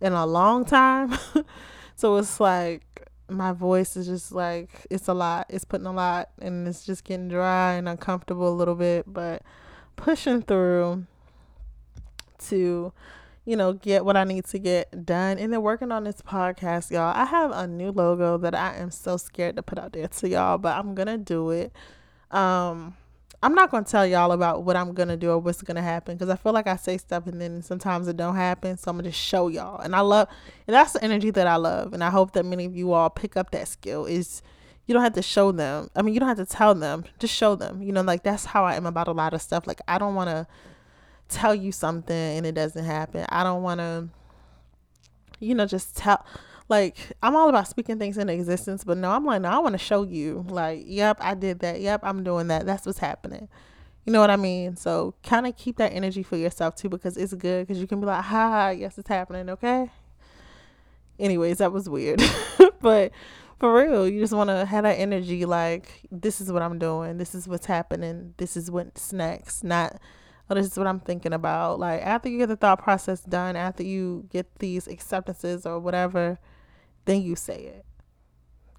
in 0.00 0.12
a 0.12 0.26
long 0.26 0.64
time. 0.64 1.16
so 1.94 2.16
it's 2.16 2.40
like 2.40 3.08
my 3.28 3.52
voice 3.52 3.96
is 3.96 4.08
just 4.08 4.32
like 4.32 4.84
it's 4.90 5.06
a 5.06 5.14
lot. 5.14 5.46
It's 5.48 5.64
putting 5.64 5.86
a 5.86 5.92
lot 5.92 6.30
and 6.40 6.66
it's 6.66 6.84
just 6.84 7.04
getting 7.04 7.28
dry 7.28 7.74
and 7.74 7.88
uncomfortable 7.88 8.48
a 8.48 8.50
little 8.50 8.74
bit, 8.74 9.04
but 9.06 9.42
pushing 9.96 10.42
through 10.42 11.06
to 12.38 12.92
you 13.44 13.56
know 13.56 13.72
get 13.72 14.04
what 14.04 14.16
I 14.16 14.24
need 14.24 14.44
to 14.46 14.58
get 14.58 15.04
done 15.04 15.38
and 15.38 15.52
then 15.52 15.62
working 15.62 15.92
on 15.92 16.04
this 16.04 16.22
podcast 16.22 16.90
y'all 16.90 17.12
I 17.14 17.24
have 17.24 17.50
a 17.50 17.66
new 17.66 17.90
logo 17.90 18.38
that 18.38 18.54
I 18.54 18.76
am 18.76 18.90
so 18.90 19.16
scared 19.16 19.56
to 19.56 19.62
put 19.62 19.78
out 19.78 19.92
there 19.92 20.08
to 20.08 20.28
y'all 20.28 20.58
but 20.58 20.76
I'm 20.76 20.94
gonna 20.94 21.18
do 21.18 21.50
it 21.50 21.72
um 22.30 22.96
I'm 23.44 23.54
not 23.54 23.70
gonna 23.70 23.84
tell 23.84 24.06
y'all 24.06 24.30
about 24.30 24.62
what 24.62 24.76
I'm 24.76 24.94
gonna 24.94 25.16
do 25.16 25.30
or 25.30 25.38
what's 25.38 25.62
gonna 25.62 25.82
happen 25.82 26.16
because 26.16 26.30
I 26.30 26.36
feel 26.36 26.52
like 26.52 26.68
I 26.68 26.76
say 26.76 26.96
stuff 26.96 27.26
and 27.26 27.40
then 27.40 27.60
sometimes 27.60 28.06
it 28.06 28.16
don't 28.16 28.36
happen. 28.36 28.76
So 28.76 28.88
I'm 28.88 28.96
gonna 28.96 29.08
just 29.08 29.20
show 29.20 29.48
y'all, 29.48 29.80
and 29.80 29.96
I 29.96 30.00
love, 30.00 30.28
and 30.68 30.74
that's 30.74 30.92
the 30.92 31.02
energy 31.02 31.30
that 31.30 31.48
I 31.48 31.56
love, 31.56 31.92
and 31.92 32.04
I 32.04 32.10
hope 32.10 32.32
that 32.34 32.44
many 32.44 32.66
of 32.66 32.76
you 32.76 32.92
all 32.92 33.10
pick 33.10 33.36
up 33.36 33.50
that 33.50 33.66
skill. 33.66 34.06
Is 34.06 34.42
you 34.86 34.94
don't 34.94 35.02
have 35.02 35.14
to 35.14 35.22
show 35.22 35.52
them. 35.52 35.90
I 35.94 36.02
mean, 36.02 36.14
you 36.14 36.20
don't 36.20 36.28
have 36.28 36.38
to 36.38 36.46
tell 36.46 36.74
them. 36.74 37.04
Just 37.18 37.34
show 37.34 37.54
them. 37.54 37.82
You 37.82 37.92
know, 37.92 38.02
like 38.02 38.22
that's 38.22 38.46
how 38.46 38.64
I 38.64 38.74
am 38.74 38.86
about 38.86 39.08
a 39.08 39.12
lot 39.12 39.34
of 39.34 39.42
stuff. 39.42 39.66
Like 39.66 39.80
I 39.86 39.98
don't 39.98 40.14
want 40.14 40.30
to 40.30 40.46
tell 41.28 41.54
you 41.54 41.72
something 41.72 42.14
and 42.14 42.44
it 42.44 42.52
doesn't 42.52 42.84
happen. 42.84 43.24
I 43.28 43.42
don't 43.42 43.62
want 43.62 43.80
to 43.80 44.08
you 45.40 45.54
know 45.54 45.66
just 45.66 45.96
tell 45.96 46.24
like 46.68 46.96
I'm 47.22 47.36
all 47.36 47.48
about 47.48 47.68
speaking 47.68 47.98
things 47.98 48.18
into 48.18 48.32
existence, 48.32 48.84
but 48.84 48.96
no, 48.96 49.10
I'm 49.10 49.24
like, 49.24 49.42
no, 49.42 49.50
I 49.50 49.58
want 49.58 49.74
to 49.74 49.78
show 49.78 50.02
you. 50.02 50.44
Like, 50.48 50.84
yep, 50.86 51.18
I 51.20 51.34
did 51.34 51.60
that. 51.60 51.80
Yep, 51.80 52.00
I'm 52.02 52.24
doing 52.24 52.48
that. 52.48 52.66
That's 52.66 52.86
what's 52.86 52.98
happening. 52.98 53.48
You 54.04 54.12
know 54.12 54.20
what 54.20 54.30
I 54.30 54.36
mean? 54.36 54.76
So 54.76 55.14
kind 55.22 55.46
of 55.46 55.56
keep 55.56 55.76
that 55.76 55.92
energy 55.92 56.22
for 56.22 56.36
yourself 56.36 56.74
too, 56.74 56.88
because 56.88 57.16
it's 57.16 57.34
good. 57.34 57.66
Because 57.66 57.80
you 57.80 57.86
can 57.86 58.00
be 58.00 58.06
like, 58.06 58.24
ha, 58.24 58.70
yes, 58.70 58.98
it's 58.98 59.08
happening. 59.08 59.50
Okay. 59.50 59.90
Anyways, 61.18 61.58
that 61.58 61.72
was 61.72 61.88
weird, 61.88 62.22
but 62.80 63.12
for 63.62 63.72
real, 63.72 64.08
you 64.08 64.18
just 64.18 64.32
want 64.32 64.50
to 64.50 64.66
have 64.66 64.82
that 64.82 64.98
energy 64.98 65.44
like, 65.44 66.02
this 66.10 66.40
is 66.40 66.50
what 66.50 66.62
I'm 66.62 66.80
doing. 66.80 67.18
This 67.18 67.32
is 67.32 67.46
what's 67.46 67.66
happening. 67.66 68.34
This 68.36 68.56
is 68.56 68.72
what's 68.72 69.12
next. 69.12 69.62
Not, 69.62 70.00
oh, 70.50 70.56
this 70.56 70.66
is 70.66 70.76
what 70.76 70.88
I'm 70.88 70.98
thinking 70.98 71.32
about. 71.32 71.78
Like, 71.78 72.02
after 72.02 72.28
you 72.28 72.38
get 72.38 72.48
the 72.48 72.56
thought 72.56 72.82
process 72.82 73.20
done, 73.20 73.54
after 73.54 73.84
you 73.84 74.26
get 74.32 74.58
these 74.58 74.88
acceptances 74.88 75.64
or 75.64 75.78
whatever, 75.78 76.40
then 77.04 77.22
you 77.22 77.36
say 77.36 77.62
it. 77.66 77.84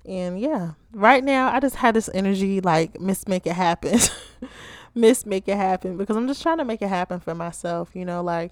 And 0.05 0.37
yeah, 0.37 0.71
right 0.91 1.23
now, 1.23 1.49
I 1.53 1.61
just 1.61 1.77
had 1.77 1.95
this 1.95 2.09
energy 2.13 2.59
like, 2.59 2.99
Miss 2.99 3.25
Make 3.25 3.47
It 3.47 3.53
Happen. 3.53 3.99
Miss 4.93 5.25
Make 5.25 5.47
It 5.47 5.55
Happen 5.55 5.95
because 5.95 6.17
I'm 6.17 6.27
just 6.27 6.43
trying 6.43 6.57
to 6.57 6.65
make 6.65 6.81
it 6.81 6.89
happen 6.89 7.21
for 7.21 7.33
myself, 7.33 7.91
you 7.93 8.03
know, 8.03 8.21
like, 8.21 8.51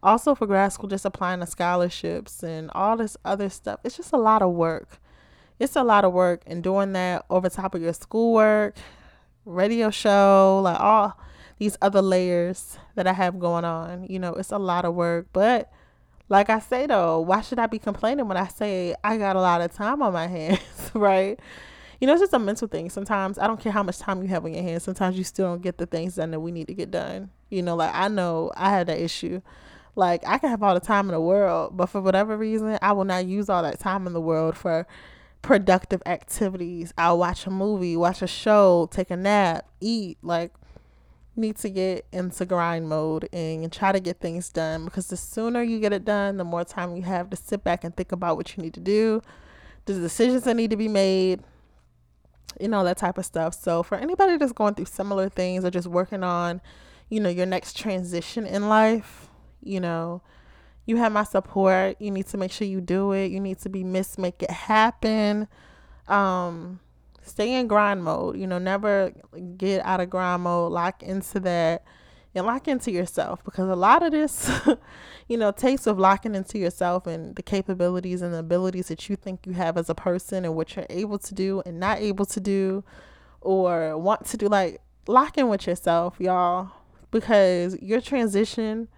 also 0.00 0.36
for 0.36 0.46
grad 0.46 0.72
school, 0.72 0.88
just 0.88 1.04
applying 1.04 1.40
to 1.40 1.46
scholarships 1.46 2.44
and 2.44 2.70
all 2.70 2.96
this 2.96 3.16
other 3.24 3.48
stuff. 3.48 3.80
It's 3.82 3.96
just 3.96 4.12
a 4.12 4.16
lot 4.16 4.42
of 4.42 4.52
work 4.52 5.01
it's 5.62 5.76
a 5.76 5.84
lot 5.84 6.04
of 6.04 6.12
work 6.12 6.42
and 6.44 6.60
doing 6.60 6.92
that 6.92 7.24
over 7.30 7.48
top 7.48 7.76
of 7.76 7.80
your 7.80 7.92
schoolwork, 7.92 8.74
radio 9.44 9.90
show, 9.90 10.60
like 10.64 10.80
all 10.80 11.16
these 11.58 11.78
other 11.80 12.02
layers 12.02 12.78
that 12.96 13.06
I 13.06 13.12
have 13.12 13.38
going 13.38 13.64
on. 13.64 14.04
You 14.08 14.18
know, 14.18 14.34
it's 14.34 14.50
a 14.50 14.58
lot 14.58 14.84
of 14.84 14.94
work, 14.94 15.28
but 15.32 15.70
like 16.28 16.50
I 16.50 16.58
say 16.58 16.86
though, 16.86 17.20
why 17.20 17.42
should 17.42 17.60
I 17.60 17.68
be 17.68 17.78
complaining 17.78 18.26
when 18.26 18.36
I 18.36 18.48
say 18.48 18.96
I 19.04 19.16
got 19.18 19.36
a 19.36 19.40
lot 19.40 19.60
of 19.60 19.72
time 19.72 20.02
on 20.02 20.12
my 20.12 20.26
hands, 20.38 20.90
right? 20.94 21.38
You 22.00 22.08
know, 22.08 22.14
it's 22.14 22.22
just 22.22 22.32
a 22.32 22.40
mental 22.40 22.66
thing. 22.66 22.90
Sometimes 22.90 23.38
I 23.38 23.46
don't 23.46 23.60
care 23.60 23.70
how 23.70 23.84
much 23.84 24.00
time 24.00 24.20
you 24.20 24.28
have 24.30 24.44
on 24.44 24.52
your 24.52 24.64
hands. 24.64 24.82
Sometimes 24.82 25.16
you 25.16 25.22
still 25.22 25.46
don't 25.46 25.62
get 25.62 25.78
the 25.78 25.86
things 25.86 26.16
done 26.16 26.32
that 26.32 26.40
we 26.40 26.50
need 26.50 26.66
to 26.66 26.74
get 26.74 26.90
done. 26.90 27.30
You 27.50 27.62
know, 27.62 27.76
like 27.76 27.94
I 27.94 28.08
know 28.08 28.50
I 28.56 28.70
had 28.70 28.88
that 28.88 28.98
issue. 28.98 29.42
Like 29.94 30.26
I 30.26 30.38
can 30.38 30.50
have 30.50 30.64
all 30.64 30.74
the 30.74 30.80
time 30.80 31.06
in 31.06 31.12
the 31.12 31.20
world, 31.20 31.76
but 31.76 31.86
for 31.86 32.00
whatever 32.00 32.36
reason, 32.36 32.78
I 32.82 32.90
will 32.90 33.04
not 33.04 33.26
use 33.26 33.48
all 33.48 33.62
that 33.62 33.78
time 33.78 34.08
in 34.08 34.12
the 34.12 34.20
world 34.20 34.56
for 34.56 34.88
productive 35.42 36.02
activities. 36.06 36.94
I'll 36.96 37.18
watch 37.18 37.46
a 37.46 37.50
movie, 37.50 37.96
watch 37.96 38.22
a 38.22 38.26
show, 38.26 38.88
take 38.90 39.10
a 39.10 39.16
nap, 39.16 39.68
eat. 39.80 40.18
Like 40.22 40.52
need 41.34 41.56
to 41.56 41.70
get 41.70 42.06
into 42.12 42.44
grind 42.44 42.88
mode 42.88 43.28
and 43.32 43.72
try 43.72 43.92
to 43.92 44.00
get 44.00 44.20
things 44.20 44.50
done 44.50 44.84
because 44.84 45.06
the 45.08 45.16
sooner 45.16 45.62
you 45.62 45.80
get 45.80 45.92
it 45.92 46.04
done, 46.04 46.36
the 46.36 46.44
more 46.44 46.64
time 46.64 46.94
you 46.94 47.02
have 47.02 47.30
to 47.30 47.36
sit 47.36 47.64
back 47.64 47.84
and 47.84 47.96
think 47.96 48.12
about 48.12 48.36
what 48.36 48.56
you 48.56 48.62
need 48.62 48.74
to 48.74 48.80
do, 48.80 49.22
the 49.86 49.94
decisions 49.94 50.44
that 50.44 50.54
need 50.54 50.70
to 50.70 50.76
be 50.76 50.88
made, 50.88 51.40
you 52.60 52.68
know, 52.68 52.84
that 52.84 52.98
type 52.98 53.18
of 53.18 53.24
stuff. 53.24 53.54
So, 53.54 53.82
for 53.82 53.96
anybody 53.96 54.36
that's 54.36 54.52
going 54.52 54.74
through 54.74 54.84
similar 54.86 55.28
things 55.28 55.64
or 55.64 55.70
just 55.70 55.88
working 55.88 56.22
on, 56.22 56.60
you 57.08 57.20
know, 57.20 57.30
your 57.30 57.46
next 57.46 57.76
transition 57.76 58.46
in 58.46 58.68
life, 58.68 59.28
you 59.62 59.80
know, 59.80 60.22
you 60.86 60.96
have 60.96 61.12
my 61.12 61.24
support. 61.24 61.96
You 62.00 62.10
need 62.10 62.26
to 62.28 62.38
make 62.38 62.52
sure 62.52 62.66
you 62.66 62.80
do 62.80 63.12
it. 63.12 63.30
You 63.30 63.40
need 63.40 63.58
to 63.60 63.68
be 63.68 63.84
miss, 63.84 64.18
make 64.18 64.42
it 64.42 64.50
happen. 64.50 65.48
Um, 66.08 66.80
stay 67.22 67.54
in 67.54 67.68
grind 67.68 68.02
mode. 68.02 68.36
You 68.36 68.46
know, 68.46 68.58
never 68.58 69.12
get 69.56 69.84
out 69.84 70.00
of 70.00 70.10
grind 70.10 70.42
mode. 70.42 70.72
Lock 70.72 71.02
into 71.02 71.40
that 71.40 71.84
and 72.34 72.46
lock 72.46 72.66
into 72.66 72.90
yourself 72.90 73.44
because 73.44 73.68
a 73.68 73.76
lot 73.76 74.02
of 74.02 74.10
this, 74.10 74.50
you 75.28 75.36
know, 75.36 75.52
takes 75.52 75.86
of 75.86 75.98
locking 75.98 76.34
into 76.34 76.58
yourself 76.58 77.06
and 77.06 77.36
the 77.36 77.42
capabilities 77.42 78.22
and 78.22 78.32
the 78.34 78.38
abilities 78.38 78.88
that 78.88 79.08
you 79.08 79.16
think 79.16 79.46
you 79.46 79.52
have 79.52 79.76
as 79.76 79.90
a 79.90 79.94
person 79.94 80.44
and 80.44 80.56
what 80.56 80.74
you're 80.74 80.86
able 80.90 81.18
to 81.18 81.34
do 81.34 81.62
and 81.66 81.78
not 81.78 81.98
able 81.98 82.24
to 82.26 82.40
do 82.40 82.82
or 83.40 83.96
want 83.98 84.24
to 84.26 84.36
do. 84.36 84.48
Like, 84.48 84.80
lock 85.06 85.36
in 85.36 85.48
with 85.48 85.66
yourself, 85.66 86.16
y'all, 86.18 86.70
because 87.10 87.76
your 87.82 88.00
transition 88.00 88.88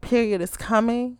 period 0.00 0.40
is 0.40 0.56
coming 0.56 1.18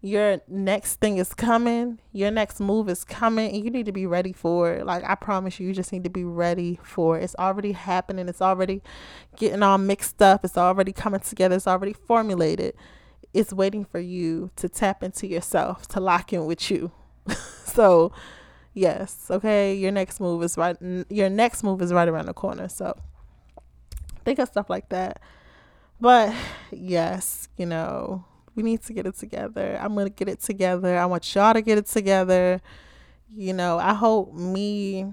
your 0.00 0.40
next 0.46 1.00
thing 1.00 1.18
is 1.18 1.34
coming, 1.34 1.98
your 2.12 2.30
next 2.30 2.60
move 2.60 2.88
is 2.88 3.02
coming, 3.02 3.52
and 3.52 3.64
you 3.64 3.70
need 3.70 3.86
to 3.86 3.92
be 3.92 4.06
ready 4.06 4.32
for 4.32 4.72
it. 4.72 4.86
Like 4.86 5.02
I 5.04 5.16
promise 5.16 5.58
you, 5.58 5.66
you 5.66 5.74
just 5.74 5.92
need 5.92 6.04
to 6.04 6.10
be 6.10 6.22
ready 6.22 6.78
for 6.84 7.18
it. 7.18 7.24
It's 7.24 7.34
already 7.36 7.72
happening, 7.72 8.28
it's 8.28 8.40
already 8.40 8.80
getting 9.36 9.62
all 9.62 9.78
mixed 9.78 10.22
up, 10.22 10.44
it's 10.44 10.56
already 10.56 10.92
coming 10.92 11.20
together, 11.20 11.56
it's 11.56 11.66
already 11.66 11.92
formulated. 11.92 12.74
It's 13.34 13.52
waiting 13.52 13.84
for 13.84 13.98
you 13.98 14.50
to 14.56 14.68
tap 14.68 15.02
into 15.02 15.26
yourself, 15.26 15.88
to 15.88 16.00
lock 16.00 16.32
in 16.32 16.46
with 16.46 16.70
you. 16.70 16.92
so, 17.64 18.12
yes, 18.74 19.26
okay, 19.30 19.74
your 19.74 19.90
next 19.90 20.20
move 20.20 20.42
is 20.44 20.56
right 20.56 20.76
your 21.10 21.28
next 21.28 21.64
move 21.64 21.82
is 21.82 21.92
right 21.92 22.08
around 22.08 22.26
the 22.26 22.34
corner. 22.34 22.68
So, 22.68 22.96
think 24.24 24.38
of 24.38 24.46
stuff 24.46 24.70
like 24.70 24.90
that. 24.90 25.20
But 26.00 26.34
yes, 26.70 27.48
you 27.56 27.66
know, 27.66 28.24
we 28.54 28.62
need 28.62 28.82
to 28.82 28.92
get 28.92 29.06
it 29.06 29.16
together. 29.16 29.78
I'm 29.80 29.94
going 29.94 30.06
to 30.06 30.12
get 30.12 30.28
it 30.28 30.40
together. 30.40 30.96
I 30.96 31.06
want 31.06 31.34
y'all 31.34 31.54
to 31.54 31.62
get 31.62 31.78
it 31.78 31.86
together. 31.86 32.60
You 33.34 33.52
know, 33.52 33.78
I 33.78 33.94
hope 33.94 34.32
me, 34.34 35.12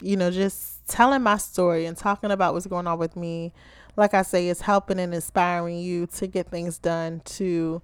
you 0.00 0.16
know, 0.16 0.30
just 0.30 0.86
telling 0.86 1.22
my 1.22 1.36
story 1.36 1.86
and 1.86 1.96
talking 1.96 2.30
about 2.30 2.52
what's 2.52 2.66
going 2.66 2.86
on 2.86 2.98
with 2.98 3.16
me, 3.16 3.52
like 3.96 4.12
I 4.12 4.22
say, 4.22 4.48
is 4.48 4.60
helping 4.60 4.98
and 4.98 5.14
inspiring 5.14 5.78
you 5.78 6.06
to 6.08 6.26
get 6.26 6.50
things 6.50 6.78
done 6.78 7.20
to 7.24 7.82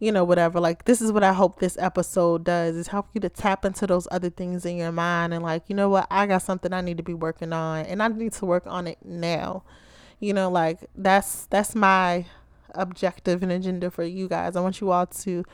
you 0.00 0.10
know 0.10 0.24
whatever 0.24 0.58
like 0.58 0.86
this 0.86 1.02
is 1.02 1.12
what 1.12 1.22
i 1.22 1.32
hope 1.32 1.60
this 1.60 1.76
episode 1.78 2.42
does 2.42 2.74
is 2.74 2.88
help 2.88 3.08
you 3.12 3.20
to 3.20 3.28
tap 3.28 3.66
into 3.66 3.86
those 3.86 4.08
other 4.10 4.30
things 4.30 4.64
in 4.64 4.78
your 4.78 4.90
mind 4.90 5.34
and 5.34 5.42
like 5.42 5.62
you 5.68 5.76
know 5.76 5.90
what 5.90 6.06
i 6.10 6.24
got 6.26 6.40
something 6.40 6.72
i 6.72 6.80
need 6.80 6.96
to 6.96 7.02
be 7.02 7.12
working 7.12 7.52
on 7.52 7.84
and 7.84 8.02
i 8.02 8.08
need 8.08 8.32
to 8.32 8.46
work 8.46 8.62
on 8.66 8.86
it 8.86 8.96
now 9.04 9.62
you 10.20 10.32
know 10.32 10.50
like 10.50 10.78
that's 10.94 11.46
that's 11.46 11.74
my 11.74 12.26
objective 12.74 13.42
and 13.42 13.50
agenda 13.50 13.90
for 13.90 14.04
you 14.04 14.28
guys. 14.28 14.56
I 14.56 14.60
want 14.60 14.80
you 14.80 14.90
all 14.90 15.06
to 15.06 15.44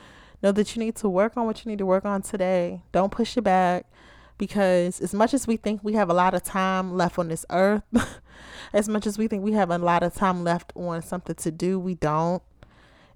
know 0.43 0.51
that 0.51 0.75
you 0.75 0.79
need 0.83 0.95
to 0.97 1.09
work 1.09 1.35
on 1.35 1.45
what 1.45 1.65
you 1.65 1.71
need 1.71 1.79
to 1.79 1.85
work 1.85 2.05
on 2.05 2.21
today. 2.21 2.81
Don't 2.91 3.11
push 3.11 3.37
it 3.37 3.41
back 3.41 3.85
because 4.37 5.01
as 5.01 5.13
much 5.13 5.33
as 5.33 5.47
we 5.47 5.57
think 5.57 5.83
we 5.83 5.93
have 5.93 6.09
a 6.09 6.13
lot 6.13 6.33
of 6.33 6.43
time 6.43 6.95
left 6.95 7.17
on 7.17 7.27
this 7.27 7.45
earth, 7.49 7.83
as 8.73 8.87
much 8.87 9.07
as 9.07 9.17
we 9.17 9.27
think 9.27 9.43
we 9.43 9.53
have 9.53 9.71
a 9.71 9.77
lot 9.77 10.03
of 10.03 10.13
time 10.13 10.43
left 10.43 10.71
on 10.75 11.01
something 11.01 11.35
to 11.35 11.51
do, 11.51 11.79
we 11.79 11.95
don't. 11.95 12.43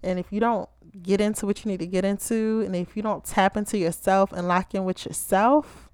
And 0.03 0.17
if 0.17 0.31
you 0.31 0.39
don't 0.39 0.67
get 1.03 1.21
into 1.21 1.45
what 1.45 1.63
you 1.63 1.71
need 1.71 1.79
to 1.79 1.87
get 1.87 2.03
into, 2.03 2.63
and 2.65 2.75
if 2.75 2.97
you 2.97 3.03
don't 3.03 3.23
tap 3.23 3.55
into 3.55 3.77
yourself 3.77 4.31
and 4.31 4.47
lock 4.47 4.73
in 4.73 4.83
with 4.83 5.05
yourself, 5.05 5.90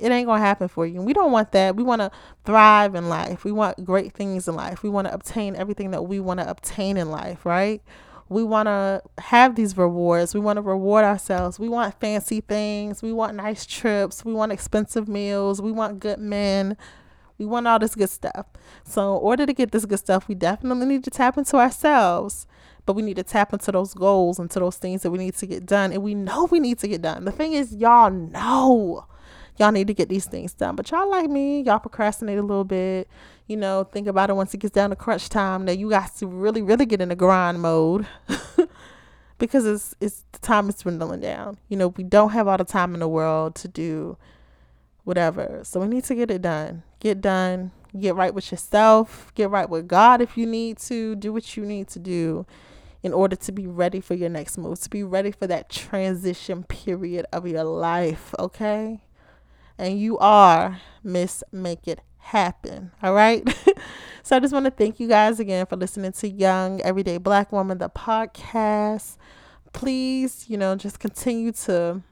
it 0.00 0.10
ain't 0.10 0.26
gonna 0.26 0.40
happen 0.40 0.68
for 0.68 0.86
you. 0.86 0.96
And 0.96 1.06
we 1.06 1.12
don't 1.12 1.32
want 1.32 1.52
that. 1.52 1.76
We 1.76 1.82
want 1.82 2.00
to 2.00 2.10
thrive 2.44 2.94
in 2.94 3.08
life. 3.08 3.44
We 3.44 3.52
want 3.52 3.84
great 3.84 4.12
things 4.12 4.48
in 4.48 4.54
life. 4.54 4.82
We 4.82 4.90
want 4.90 5.08
to 5.08 5.14
obtain 5.14 5.56
everything 5.56 5.90
that 5.92 6.02
we 6.02 6.20
want 6.20 6.40
to 6.40 6.48
obtain 6.48 6.96
in 6.96 7.10
life, 7.10 7.44
right? 7.44 7.82
We 8.30 8.44
want 8.44 8.68
to 8.68 9.02
have 9.18 9.56
these 9.56 9.76
rewards. 9.76 10.34
We 10.34 10.40
want 10.40 10.56
to 10.58 10.62
reward 10.62 11.04
ourselves. 11.04 11.58
We 11.58 11.68
want 11.68 11.98
fancy 11.98 12.40
things. 12.40 13.02
We 13.02 13.12
want 13.12 13.34
nice 13.34 13.66
trips. 13.66 14.24
We 14.24 14.32
want 14.32 14.52
expensive 14.52 15.08
meals. 15.08 15.60
We 15.60 15.72
want 15.72 15.98
good 15.98 16.20
men. 16.20 16.76
We 17.38 17.46
want 17.46 17.66
all 17.66 17.80
this 17.80 17.96
good 17.96 18.10
stuff. 18.10 18.46
So, 18.84 19.16
in 19.16 19.22
order 19.22 19.46
to 19.46 19.52
get 19.52 19.72
this 19.72 19.84
good 19.84 19.98
stuff, 19.98 20.28
we 20.28 20.36
definitely 20.36 20.86
need 20.86 21.02
to 21.04 21.10
tap 21.10 21.38
into 21.38 21.56
ourselves. 21.56 22.46
But 22.86 22.92
we 22.94 23.02
need 23.02 23.16
to 23.16 23.24
tap 23.24 23.52
into 23.52 23.72
those 23.72 23.94
goals, 23.94 24.38
and 24.38 24.44
into 24.44 24.60
those 24.60 24.76
things 24.76 25.02
that 25.02 25.10
we 25.10 25.18
need 25.18 25.34
to 25.36 25.46
get 25.46 25.66
done. 25.66 25.92
And 25.92 26.02
we 26.02 26.14
know 26.14 26.44
we 26.44 26.60
need 26.60 26.78
to 26.80 26.88
get 26.88 27.02
done. 27.02 27.24
The 27.24 27.32
thing 27.32 27.52
is, 27.52 27.74
y'all 27.74 28.10
know 28.10 29.06
y'all 29.60 29.70
need 29.70 29.86
to 29.86 29.94
get 29.94 30.08
these 30.08 30.24
things 30.24 30.54
done. 30.54 30.74
But 30.74 30.90
y'all 30.90 31.08
like 31.08 31.28
me, 31.30 31.60
y'all 31.60 31.78
procrastinate 31.78 32.38
a 32.38 32.42
little 32.42 32.64
bit. 32.64 33.08
You 33.46 33.56
know, 33.56 33.84
think 33.84 34.06
about 34.06 34.30
it 34.30 34.36
once 34.36 34.54
it 34.54 34.58
gets 34.58 34.72
down 34.72 34.90
to 34.90 34.96
crunch 34.96 35.28
time 35.28 35.66
that 35.66 35.78
you 35.78 35.90
got 35.90 36.16
to 36.16 36.26
really, 36.26 36.62
really 36.62 36.86
get 36.86 37.00
in 37.00 37.10
the 37.10 37.16
grind 37.16 37.60
mode. 37.60 38.06
because 39.38 39.66
it's 39.66 39.94
it's 40.00 40.24
the 40.32 40.38
time 40.38 40.68
is 40.68 40.76
dwindling 40.76 41.20
down. 41.20 41.58
You 41.68 41.76
know, 41.76 41.88
we 41.88 42.04
don't 42.04 42.30
have 42.30 42.48
all 42.48 42.58
the 42.58 42.64
time 42.64 42.94
in 42.94 43.00
the 43.00 43.08
world 43.08 43.54
to 43.56 43.68
do 43.68 44.16
whatever. 45.04 45.60
So 45.64 45.80
we 45.80 45.88
need 45.88 46.04
to 46.04 46.14
get 46.14 46.30
it 46.30 46.42
done. 46.42 46.82
Get 47.00 47.20
done. 47.20 47.72
Get 47.98 48.14
right 48.14 48.32
with 48.32 48.50
yourself. 48.52 49.32
Get 49.34 49.50
right 49.50 49.68
with 49.68 49.88
God 49.88 50.20
if 50.20 50.38
you 50.38 50.46
need 50.46 50.78
to. 50.78 51.16
Do 51.16 51.32
what 51.32 51.56
you 51.56 51.66
need 51.66 51.88
to 51.88 51.98
do 51.98 52.46
in 53.02 53.12
order 53.12 53.34
to 53.34 53.50
be 53.50 53.66
ready 53.66 54.00
for 54.00 54.14
your 54.14 54.28
next 54.28 54.58
move, 54.58 54.78
to 54.80 54.90
be 54.90 55.02
ready 55.02 55.30
for 55.30 55.46
that 55.46 55.70
transition 55.70 56.62
period 56.64 57.26
of 57.32 57.46
your 57.46 57.64
life, 57.64 58.34
okay? 58.38 59.00
And 59.80 59.98
you 59.98 60.18
are 60.18 60.78
Miss 61.02 61.42
Make 61.50 61.88
It 61.88 62.02
Happen. 62.18 62.92
All 63.02 63.14
right. 63.14 63.42
so 64.22 64.36
I 64.36 64.40
just 64.40 64.52
want 64.52 64.66
to 64.66 64.70
thank 64.70 65.00
you 65.00 65.08
guys 65.08 65.40
again 65.40 65.64
for 65.64 65.76
listening 65.76 66.12
to 66.12 66.28
Young 66.28 66.82
Everyday 66.82 67.16
Black 67.16 67.50
Woman, 67.50 67.78
the 67.78 67.88
podcast. 67.88 69.16
Please, 69.72 70.44
you 70.48 70.58
know, 70.58 70.76
just 70.76 71.00
continue 71.00 71.50
to, 71.52 72.02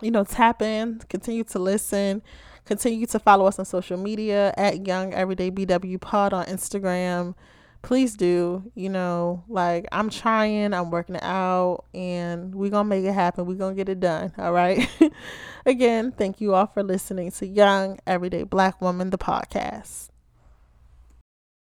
you 0.00 0.10
know, 0.10 0.24
tap 0.24 0.62
in, 0.62 1.00
continue 1.10 1.44
to 1.44 1.58
listen, 1.58 2.22
continue 2.64 3.06
to 3.08 3.18
follow 3.18 3.44
us 3.44 3.58
on 3.58 3.66
social 3.66 3.98
media 3.98 4.54
at 4.56 4.86
Young 4.86 5.12
Everyday 5.12 5.50
BW 5.50 6.00
Pod 6.00 6.32
on 6.32 6.46
Instagram 6.46 7.34
please 7.82 8.16
do. 8.16 8.70
You 8.74 8.88
know, 8.88 9.44
like 9.48 9.86
I'm 9.92 10.10
trying, 10.10 10.74
I'm 10.74 10.90
working 10.90 11.16
it 11.16 11.22
out, 11.22 11.84
and 11.94 12.54
we're 12.54 12.70
going 12.70 12.84
to 12.84 12.88
make 12.88 13.04
it 13.04 13.12
happen. 13.12 13.46
We're 13.46 13.54
going 13.54 13.76
to 13.76 13.80
get 13.80 13.88
it 13.88 14.00
done. 14.00 14.32
All 14.38 14.52
right. 14.52 14.88
Again, 15.66 16.12
thank 16.12 16.40
you 16.40 16.54
all 16.54 16.66
for 16.66 16.82
listening 16.82 17.30
to 17.32 17.46
Young 17.46 17.98
Everyday 18.06 18.44
Black 18.44 18.80
Woman, 18.80 19.10
the 19.10 19.18
podcast. 19.18 20.09